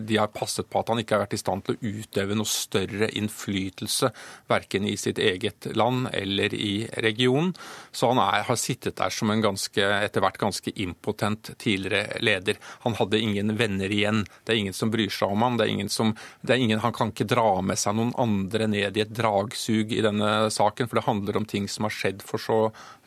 [0.09, 2.51] de har passet på at han ikke har vært i stand til å utøve noe
[2.51, 4.11] større innflytelse,
[4.51, 7.55] verken i sitt eget land eller i regionen.
[7.95, 12.56] Så han er, har sittet der som en ganske, etter hvert ganske impotent tidligere leder.
[12.85, 14.25] Han hadde ingen venner igjen.
[14.45, 15.59] Det er ingen som bryr seg om ham.
[15.59, 18.69] Det er ingen som, det er ingen, han kan ikke dra med seg noen andre
[18.71, 22.25] ned i et dragsug i denne saken, for det handler om ting som har skjedd
[22.27, 22.59] for så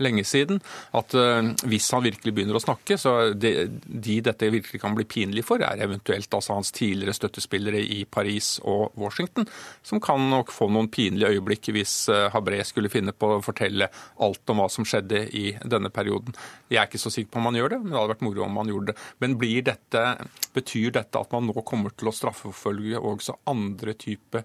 [0.03, 0.61] lenge siden.
[0.95, 5.07] At uh, hvis han virkelig begynner å snakke, så de, de dette virkelig kan bli
[5.09, 9.47] pinlig for, er eventuelt altså hans tidligere støttespillere i Paris og Washington,
[9.85, 13.89] som kan nok få noen pinlige øyeblikk hvis uh, Habré skulle finne på å fortelle
[14.19, 16.35] alt om hva som skjedde i denne perioden.
[16.69, 18.45] Jeg er ikke så sikker på om han gjør det, men det hadde vært moro
[18.45, 19.07] om han gjorde det.
[19.23, 20.03] Men dette,
[20.53, 24.43] betyr dette at man nå kommer til å straffeforfølge også andre type,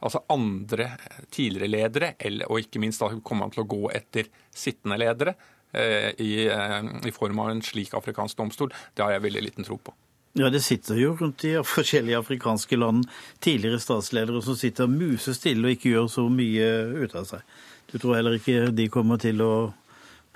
[0.00, 0.90] altså andre
[1.34, 2.14] tidligere ledere,
[2.48, 5.36] og ikke minst da kommer han til å gå etter sittende ledere
[5.72, 8.74] eh, i, eh, i form av en slik afrikansk domstol.
[8.94, 9.94] Det har jeg veldig liten tro på.
[10.36, 13.06] Ja, Det sitter jo rundt i forskjellige afrikanske land
[13.40, 16.66] tidligere statsledere som sitter musestille og ikke gjør så mye
[17.00, 17.44] ut av seg.
[17.88, 19.52] Du tror heller ikke de kommer til å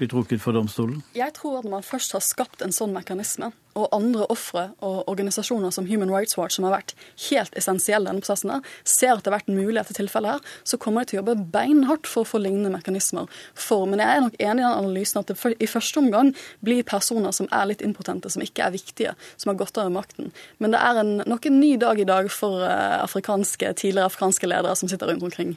[0.01, 1.03] bli trukket for domstolen?
[1.17, 5.09] Jeg tror at når man først har skapt en sånn mekanisme, og andre ofre og
[5.11, 6.95] organisasjoner som Human Rights Watch, som har vært
[7.29, 10.49] helt essensielle i denne prosessen, ser at det har vært en mulighet til tilfelle her,
[10.67, 13.87] så kommer de til å jobbe beinhardt for å få lignende mekanismer for.
[13.91, 16.33] Men jeg er nok enig i den analysen at det i første omgang
[16.67, 20.35] blir personer som er litt impotente, som ikke er viktige, som har gått av makten.
[20.59, 24.51] Men det er en, nok en ny dag i dag for uh, afrikanske, tidligere afrikanske
[24.51, 25.57] ledere som sitter rundt omkring.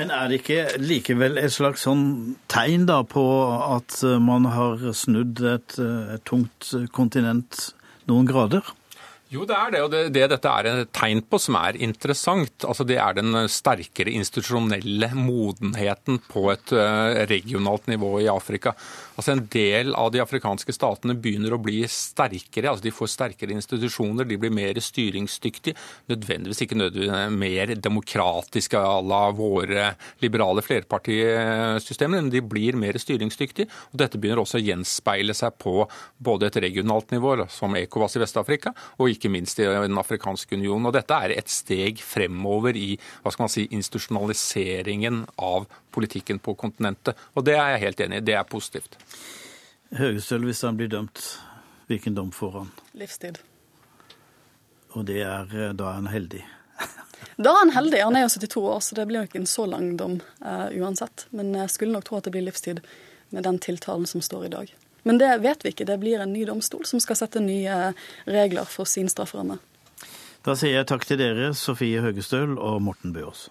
[0.00, 2.04] Men er det ikke likevel et slags sånn
[2.48, 3.22] tegn da på
[3.52, 7.66] at eh, man har snudd et, eh, et tungt kontinent
[8.08, 8.64] noen grader?
[9.30, 9.80] Jo, det er det.
[9.84, 13.36] Og det, det, dette er et tegn på som er interessant, altså det er den
[13.46, 18.72] sterkere institusjonelle modenheten på et eh, regionalt nivå i Afrika.
[19.14, 22.72] Altså En del av de afrikanske statene begynner å bli sterkere.
[22.72, 25.78] altså De får sterkere institusjoner, de blir mer styringsdyktige.
[26.10, 29.92] Nødvendigvis ikke nødvendigvis mer demokratiske à la våre
[30.24, 33.70] liberale flerpartisystemer, men de blir mer styringsdyktige.
[33.92, 35.86] og Dette begynner også å gjenspeile seg på
[36.18, 40.86] både et regionalt nivå, som ECOWAS i Vest-Afrika, og ikke minst i Den afrikanske union.
[40.86, 46.54] Og Dette er et steg fremover i hva skal man si, institusjonaliseringen av politikken på
[46.54, 47.18] kontinentet.
[47.34, 48.26] Og det er jeg helt enig i.
[48.30, 48.96] Det er positivt.
[49.98, 51.20] Høgestøl, hvis han blir dømt,
[51.90, 52.72] hvilken dom får han?
[52.94, 53.40] Livstid.
[54.94, 56.42] Og det er, eh, da er han heldig?
[57.44, 58.02] da er han heldig.
[58.06, 60.68] Han er jo 72 år, så det blir jo ikke en så lang dom uh,
[60.78, 61.26] uansett.
[61.34, 62.82] Men jeg skulle nok tro at det blir livstid
[63.30, 64.72] med den tiltalen som står i dag.
[65.02, 65.88] Men det vet vi ikke.
[65.88, 67.92] Det blir en ny domstol som skal sette nye
[68.26, 69.60] regler for sin strafferamme.
[70.44, 73.48] Da sier jeg takk til dere, Sofie Høgestøl og Morten Bøås.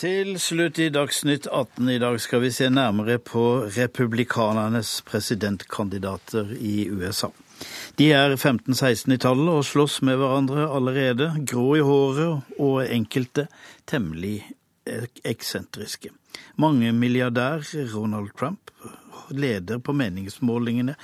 [0.00, 6.86] Til slutt i Dagsnytt 18 i dag skal vi se nærmere på republikanernes presidentkandidater i
[6.88, 7.28] USA.
[7.98, 13.46] De er 15-16 i tallet og slåss med hverandre allerede, grå i håret og enkelte
[13.86, 14.38] temmelig
[15.24, 16.10] eksentriske.
[16.56, 18.70] Mange milliardær Ronald Trump
[19.30, 20.94] leder på meningsmålingene.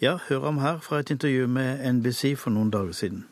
[0.00, 3.26] Ja, hør ham her fra et intervju med NBC for noen dager siden.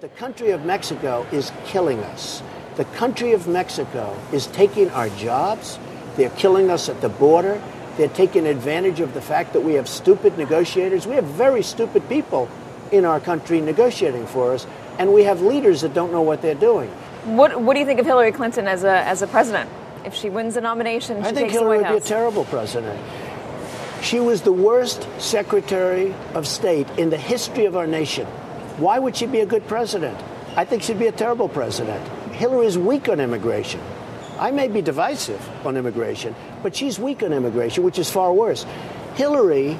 [0.00, 2.44] The country of Mexico is killing us.
[2.76, 5.80] The country of Mexico is taking our jobs.
[6.16, 7.56] They're killing us at the border.
[7.96, 11.06] They're taking advantage of the fact that we have stupid negotiators.
[11.06, 12.48] We have very stupid people
[12.92, 14.66] in our country negotiating for us,
[14.98, 16.90] and we have leaders that don't know what they're doing.
[17.24, 19.70] What, what do you think of Hillary Clinton as a, as a president?
[20.04, 23.00] If she wins the nomination, she I think Hillary would be a terrible president.
[24.02, 28.26] She was the worst Secretary of State in the history of our nation.
[28.76, 30.16] Why would she be a good president?
[30.54, 32.06] I think she'd be a terrible president.
[32.32, 33.80] Hillary is weak on immigration.
[34.38, 38.66] I may be divisive on immigration, but she's weak on immigration, which is far worse.
[39.14, 39.78] Hillary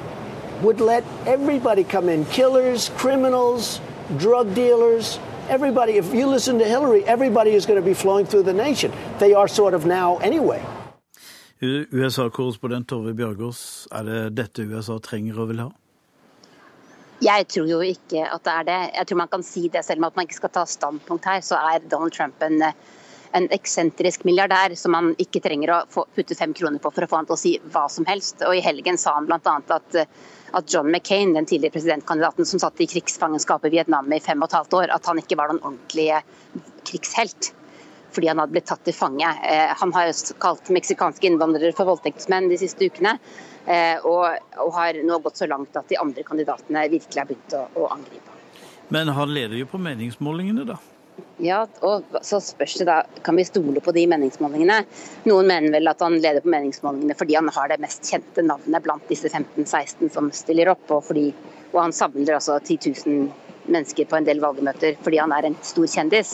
[0.61, 3.79] would let everybody come in killers, criminals,
[4.17, 5.19] drug dealers.
[5.49, 8.91] Everybody, if you listen to Hillary, everybody is going to be flowing through the nation.
[9.19, 10.61] They are sort of now anyway.
[11.61, 15.69] USA-korrespondent Tove Bjørgaas, er det dette USA trenger og vil ha?
[17.21, 18.81] Jeg tror jo ikke at det er det.
[18.93, 21.41] Jeg tror man kan si det selv om at man ikke skal ta standpunkt her.
[21.41, 22.61] Så er Donald Trump en,
[23.35, 27.09] en eksentrisk milliardær som man ikke trenger å få, putte fem kroner på for å
[27.11, 28.43] få han til å si hva som helst.
[28.47, 29.57] Og I helgen sa han bl.a.
[29.75, 29.99] At,
[30.57, 34.49] at John McCain, den tidligere presidentkandidaten som satt i krigsfangenskap i Vietnam i fem og
[34.49, 36.11] et halvt år, at han ikke var noen ordentlig
[36.87, 37.53] krigshelt
[38.17, 39.29] fordi han hadde blitt tatt til fange.
[39.45, 40.09] Eh, han har
[40.41, 43.17] kalt meksikanske innvandrere for voldtektsmenn de siste ukene.
[43.67, 47.57] Eh, og, og, har nå gått så langt at de andre kandidatene virkelig har begynt
[47.59, 48.37] å, å angripe.
[48.95, 50.79] Men han leder jo på meningsmålingene, da?
[51.43, 54.79] Ja, og så spørs det da, kan vi stole på de meningsmålingene?
[55.29, 58.85] Noen mener vel at han leder på meningsmålingene fordi han har det mest kjente navnet
[58.85, 61.27] blant disse 15-16 som stiller opp, og, fordi,
[61.75, 63.27] og han samler altså 10 000
[63.69, 66.33] mennesker på en del valgmøter fordi han er en stor kjendis.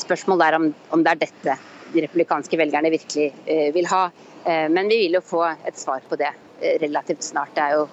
[0.00, 1.58] Spørsmålet er om, om det er dette
[1.92, 4.06] de republikanske velgerne virkelig eh, vil ha.
[4.44, 7.52] Eh, men vi vil jo få et svar på det eh, relativt snart.
[7.56, 7.88] Det er jo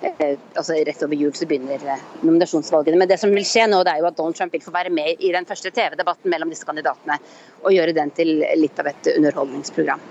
[0.00, 1.82] altså Rett over jul så begynner
[2.22, 2.98] nominasjonsvalgene.
[3.00, 4.92] Men det som vil skje nå, det er jo at Donald Trump vil få være
[4.94, 7.18] med i den første TV-debatten mellom disse kandidatene,
[7.62, 10.02] og gjøre den til litt av et underholdningsprogram.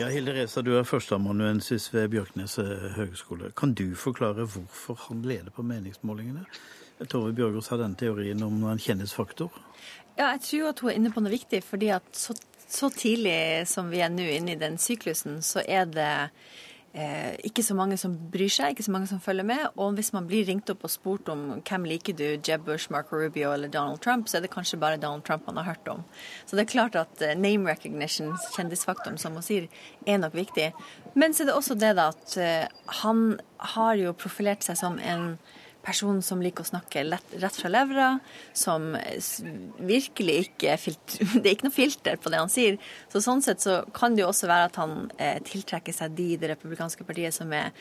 [0.00, 2.56] Ja, Hilde Reza, du er førsteamanuensis ved Bjørknes
[2.96, 3.50] høgskole.
[3.56, 6.46] Kan du forklare hvorfor han leder på meningsmålingene?
[7.08, 9.52] Tove Bjørgaas har denne teorien om en kjendisfaktor.
[10.16, 11.62] Ja, jeg tror at hun er inne på noe viktig.
[11.64, 12.34] fordi at så
[12.70, 16.12] så tidlig som vi er nå inne i den syklusen, så er det
[16.92, 19.66] eh, ikke så mange som bryr seg, ikke så mange som følger med.
[19.76, 23.18] Og hvis man blir ringt opp og spurt om hvem liker du, Jeb Bush, Marco
[23.20, 26.04] Rubio eller Donald Trump, så er det kanskje bare Donald Trump man har hørt om.
[26.46, 29.70] Så det er klart at eh, name recognition, kjendisfaktoren, som hun sier,
[30.06, 30.70] er nok viktig.
[31.14, 32.66] Men så er det også det da at eh,
[33.02, 33.24] han
[33.74, 35.34] har jo profilert seg som en
[35.90, 38.10] person som liker å snakke lett, rett fra levra,
[38.56, 38.92] som
[39.78, 40.76] virkelig ikke
[41.40, 42.78] Det er ikke noe filter på det han sier.
[43.12, 46.32] Så Sånn sett så kan det jo også være at han eh, tiltrekker seg de
[46.34, 47.74] i det republikanske partiet som er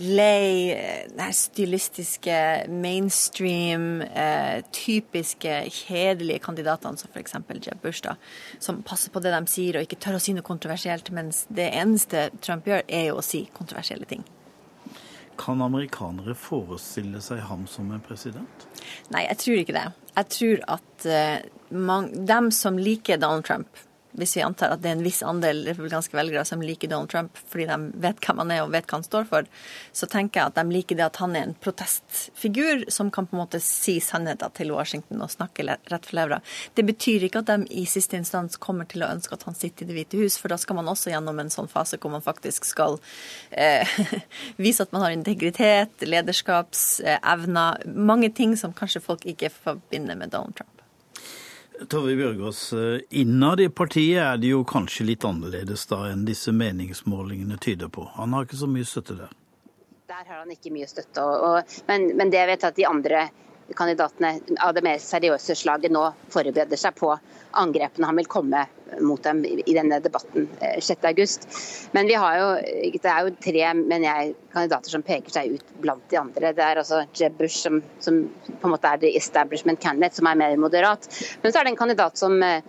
[0.00, 7.38] lei eh, den stylistiske, mainstream, eh, typiske, kjedelige kandidatene, som f.eks.
[7.60, 8.16] Jeb Bush, da,
[8.62, 11.70] som passer på det de sier og ikke tør å si noe kontroversielt, mens det
[11.74, 14.24] eneste Trump gjør, er jo å si kontroversielle ting.
[15.40, 18.66] Kan amerikanere forestille seg ham som en president?
[19.14, 19.86] Nei, jeg tror ikke det.
[20.18, 21.38] Jeg tror at uh,
[21.70, 23.86] man, dem som liker Donald Trump,
[24.18, 27.38] hvis vi antar at det er en viss andel republikanske velgere som liker Donald Trump
[27.50, 29.48] fordi de vet hvem han er og vet hva han står for,
[29.92, 33.36] så tenker jeg at de liker det at han er en protestfigur som kan på
[33.36, 36.40] en måte si sannheten til Washington og snakke rett for levra.
[36.74, 39.84] Det betyr ikke at de i siste instans kommer til å ønske at han sitter
[39.84, 42.24] i Det hvite hus, for da skal man også gjennom en sånn fase hvor man
[42.24, 42.98] faktisk skal
[43.50, 43.86] eh,
[44.64, 50.56] vise at man har integritet, lederskapsevner, mange ting som kanskje folk ikke forbinder med Donald
[50.58, 50.79] Trump.
[51.88, 56.52] Tove Bjørgaas, eh, innad i partiet er det jo kanskje litt annerledes da enn disse
[56.52, 58.04] meningsmålingene tyder på.
[58.18, 59.30] Han har ikke så mye støtte der.
[60.10, 61.24] Der har han ikke mye støtte.
[61.24, 63.22] Og, og, men, men, det jeg vet at de andre
[63.76, 67.14] kandidatene av det mer seriøse slaget nå forbereder seg på
[67.60, 68.64] angrepene han vil komme
[69.02, 71.10] mot dem i denne debatten 6.8.
[71.10, 72.48] Eh, Men vi har jo,
[72.94, 76.52] det er jo tre mener jeg, kandidater som peker seg ut blant de andre.
[76.54, 80.26] Det er altså Jeb Bush, som, som på en måte er the establishment candidate, som
[80.30, 81.06] er mer moderat.
[81.42, 82.62] Men så er det en kandidat som Eh,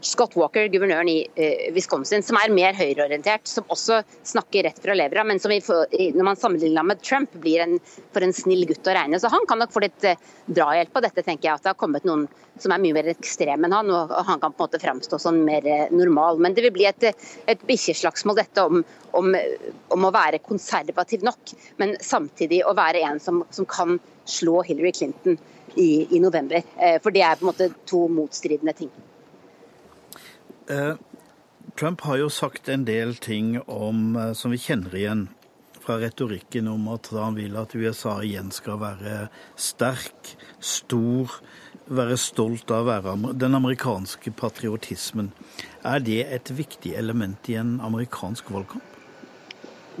[0.00, 4.96] Scott Walker, guvernøren i eh, Wisconsin, som er mer høyreorientert, som også snakker rett fra
[4.96, 7.76] levra, men som når man sammenligner med Trump, blir en,
[8.14, 9.20] for en snill gutt å regne.
[9.20, 10.16] Så han kan nok få litt eh,
[10.56, 11.58] drahjelp på dette, tenker jeg.
[11.58, 12.24] At det har kommet noen
[12.62, 15.44] som er mye mer ekstrem enn han, og han kan på en måte framstå som
[15.44, 16.40] mer normal.
[16.40, 17.10] Men det vil bli et,
[17.50, 18.80] et bikkjeslagsmål, dette om,
[19.12, 19.32] om,
[19.92, 24.94] om, å være konservativ nok, men samtidig å være en som, som kan slå Hillary
[24.96, 25.36] Clinton
[25.74, 26.64] i, i november.
[27.02, 28.94] For det er på en måte to motstridende ting.
[30.68, 30.94] Eh,
[31.78, 35.26] Trump har jo sagt en del ting om, eh, som vi kjenner igjen
[35.80, 39.28] fra retorikken om at han vil at USA igjen skal være
[39.60, 41.34] sterk, stor,
[41.84, 45.32] være stolt av å være den amerikanske patriotismen.
[45.84, 48.82] Er det et viktig element i en amerikansk valgkamp?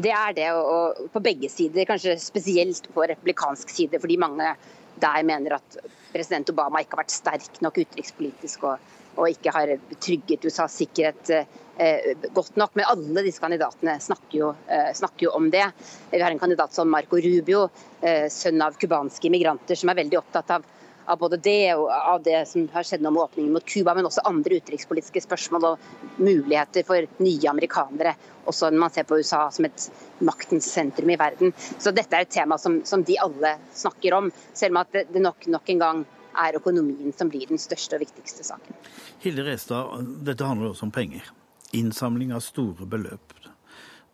[0.00, 1.84] Det er det, og på begge sider.
[1.84, 4.56] Kanskje spesielt på republikansk side, fordi mange
[5.00, 5.76] der mener at
[6.14, 8.64] president Obama ikke har vært sterk nok utenrikspolitisk.
[8.64, 8.78] og
[9.16, 12.74] og ikke har trygget USAs sikkerhet eh, godt nok.
[12.74, 15.66] Men alle disse kandidatene snakker jo, eh, snakker jo, om det.
[16.10, 17.68] Vi har en kandidat som Marco Rubio,
[18.00, 20.64] eh, sønn av cubanske immigranter, som er veldig opptatt av,
[21.06, 24.06] av både det og av det som har skjedd nå med åpningen mot Cuba, men
[24.08, 25.78] også andre utenrikspolitiske spørsmål og
[26.16, 28.14] muligheter for nye amerikanere.
[28.48, 29.90] Også når man ser på USA som et
[30.24, 31.52] maktens sentrum i verden.
[31.78, 35.06] Så dette er et tema som, som de alle snakker om, selv om at det,
[35.12, 36.04] det nok, nok en gang
[36.40, 38.76] er økonomien som blir den største og viktigste saken.
[39.22, 41.26] Hilde Restad, dette handler også om penger.
[41.74, 43.34] Innsamling av store beløp.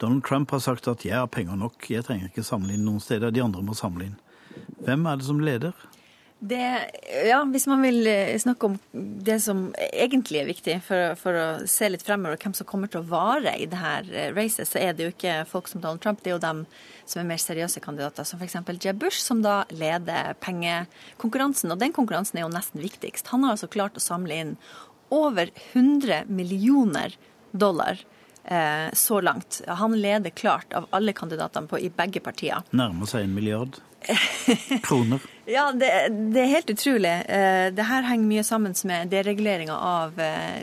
[0.01, 3.03] Donald Trump har sagt at jeg har penger nok, jeg trenger ikke samle inn noen
[3.05, 4.21] steder, de andre må samle inn.
[4.87, 5.75] Hvem er det som leder?
[6.43, 6.91] Det,
[7.29, 11.49] ja, Hvis man vil eh, snakke om det som egentlig er viktig for, for, å
[11.69, 14.81] se litt fremover, hvem som kommer til å vare i det her eh, racet, så
[14.81, 16.23] er det jo ikke folk som Donald Trump.
[16.25, 16.63] Det er jo dem
[17.05, 18.57] som er mer seriøse kandidater, som f.eks.
[18.81, 21.75] Jeb Bush, som da leder pengekonkurransen.
[21.75, 23.29] Og den konkurransen er jo nesten viktigst.
[23.35, 24.57] Han har altså klart å samle inn
[25.13, 27.19] over 100 millioner
[27.53, 28.01] dollar
[28.49, 29.61] eh, så langt.
[29.69, 32.65] Han leder klart av alle kandidatene på, i begge partier.
[32.73, 33.83] Nærmer seg en milliard?
[34.83, 35.21] kroner.
[35.51, 35.91] Ja, det,
[36.33, 37.13] det, er helt utrolig.
[37.29, 40.63] Eh, det her henger mye sammen med dereguleringa av eh,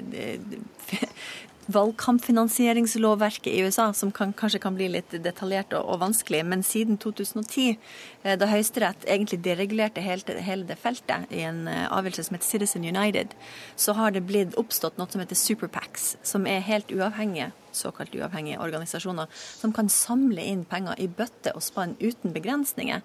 [1.68, 6.44] valgkampfinansieringslovverket i USA, som kan, kanskje kan bli litt detaljert og, og, vanskelig.
[6.48, 7.78] Men siden 2010, eh,
[8.24, 13.36] da Høyesterett egentlig deregulerte hele, det feltet i en avgjørelse som heter Citizen United,
[13.80, 18.60] så har det blitt oppstått noe som heter Superpacs, som er helt uavhengige såkalt uavhengige
[18.60, 23.04] organisasjoner, som kan samle inn penger i bøtte og spann uten begrensninger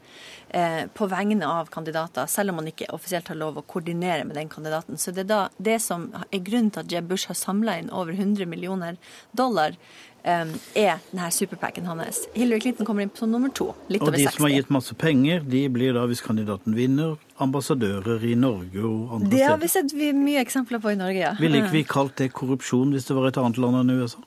[0.49, 4.39] eh, på vegne av kandidater, selv om man ikke offisielt har lov å koordinere med
[4.39, 4.99] den kandidaten.
[4.99, 7.93] Så det er da det som er grunnen til at Jeb Bush har samla inn
[7.93, 8.99] over 100 millioner
[9.37, 12.23] dollar, eh, er denne superpacken hans.
[12.35, 13.73] Hillary Clinton kommer inn på nummer to.
[13.91, 14.23] Litt og over 60.
[14.23, 18.37] Og de som har gitt masse penger, de blir da, hvis kandidaten vinner, ambassadører i
[18.39, 19.35] Norge og andre steder.
[19.35, 21.35] Det har vi sett mye eksempler på i Norge, ja.
[21.43, 24.23] Ville ikke vi kalt det korrupsjon hvis det var et annet land enn USA?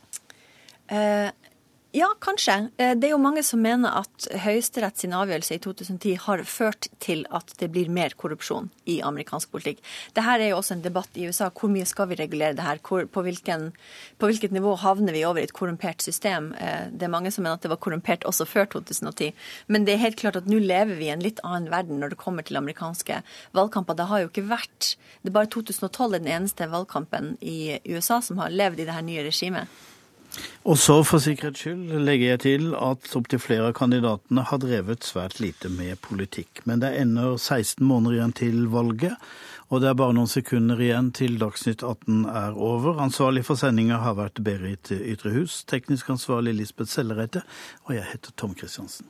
[0.91, 1.31] Eh,
[1.95, 2.55] ja, kanskje.
[2.77, 6.89] Eh, det er jo mange som mener at Høyesterett sin avgjørelse i 2010 har ført
[6.99, 9.79] til at det blir mer korrupsjon i amerikansk politikk.
[10.11, 11.47] Dette er jo også en debatt i USA.
[11.55, 12.81] Hvor mye skal vi regulere det her?
[12.83, 13.69] På, hvilken,
[14.19, 16.51] på, hvilket nivå havner vi over i et korrumpert system?
[16.59, 19.31] Eh, det er mange som mener at det var korrumpert også før 2010.
[19.71, 22.11] Men det er helt klart at nå lever vi i en litt annen verden når
[22.11, 23.23] det kommer til amerikanske
[23.55, 23.95] valgkamper.
[23.95, 28.19] Det har jo ikke vært Det er bare 2012 er den eneste valgkampen i USA
[28.19, 29.71] som har levd i det her nye regimet.
[30.65, 35.05] Og så, for sikkerhets skyld, legger jeg til at opptil flere av kandidatene har drevet
[35.05, 36.63] svært lite med politikk.
[36.65, 39.17] Men det ender 16 måneder igjen til valget,
[39.69, 43.01] og det er bare noen sekunder igjen til Dagsnytt 18 er over.
[43.01, 47.45] Ansvarlig for sendinga har vært Berit Ytrehus, teknisk ansvarlig Lisbeth Sellereite,
[47.85, 49.09] og jeg heter Tom Christiansen.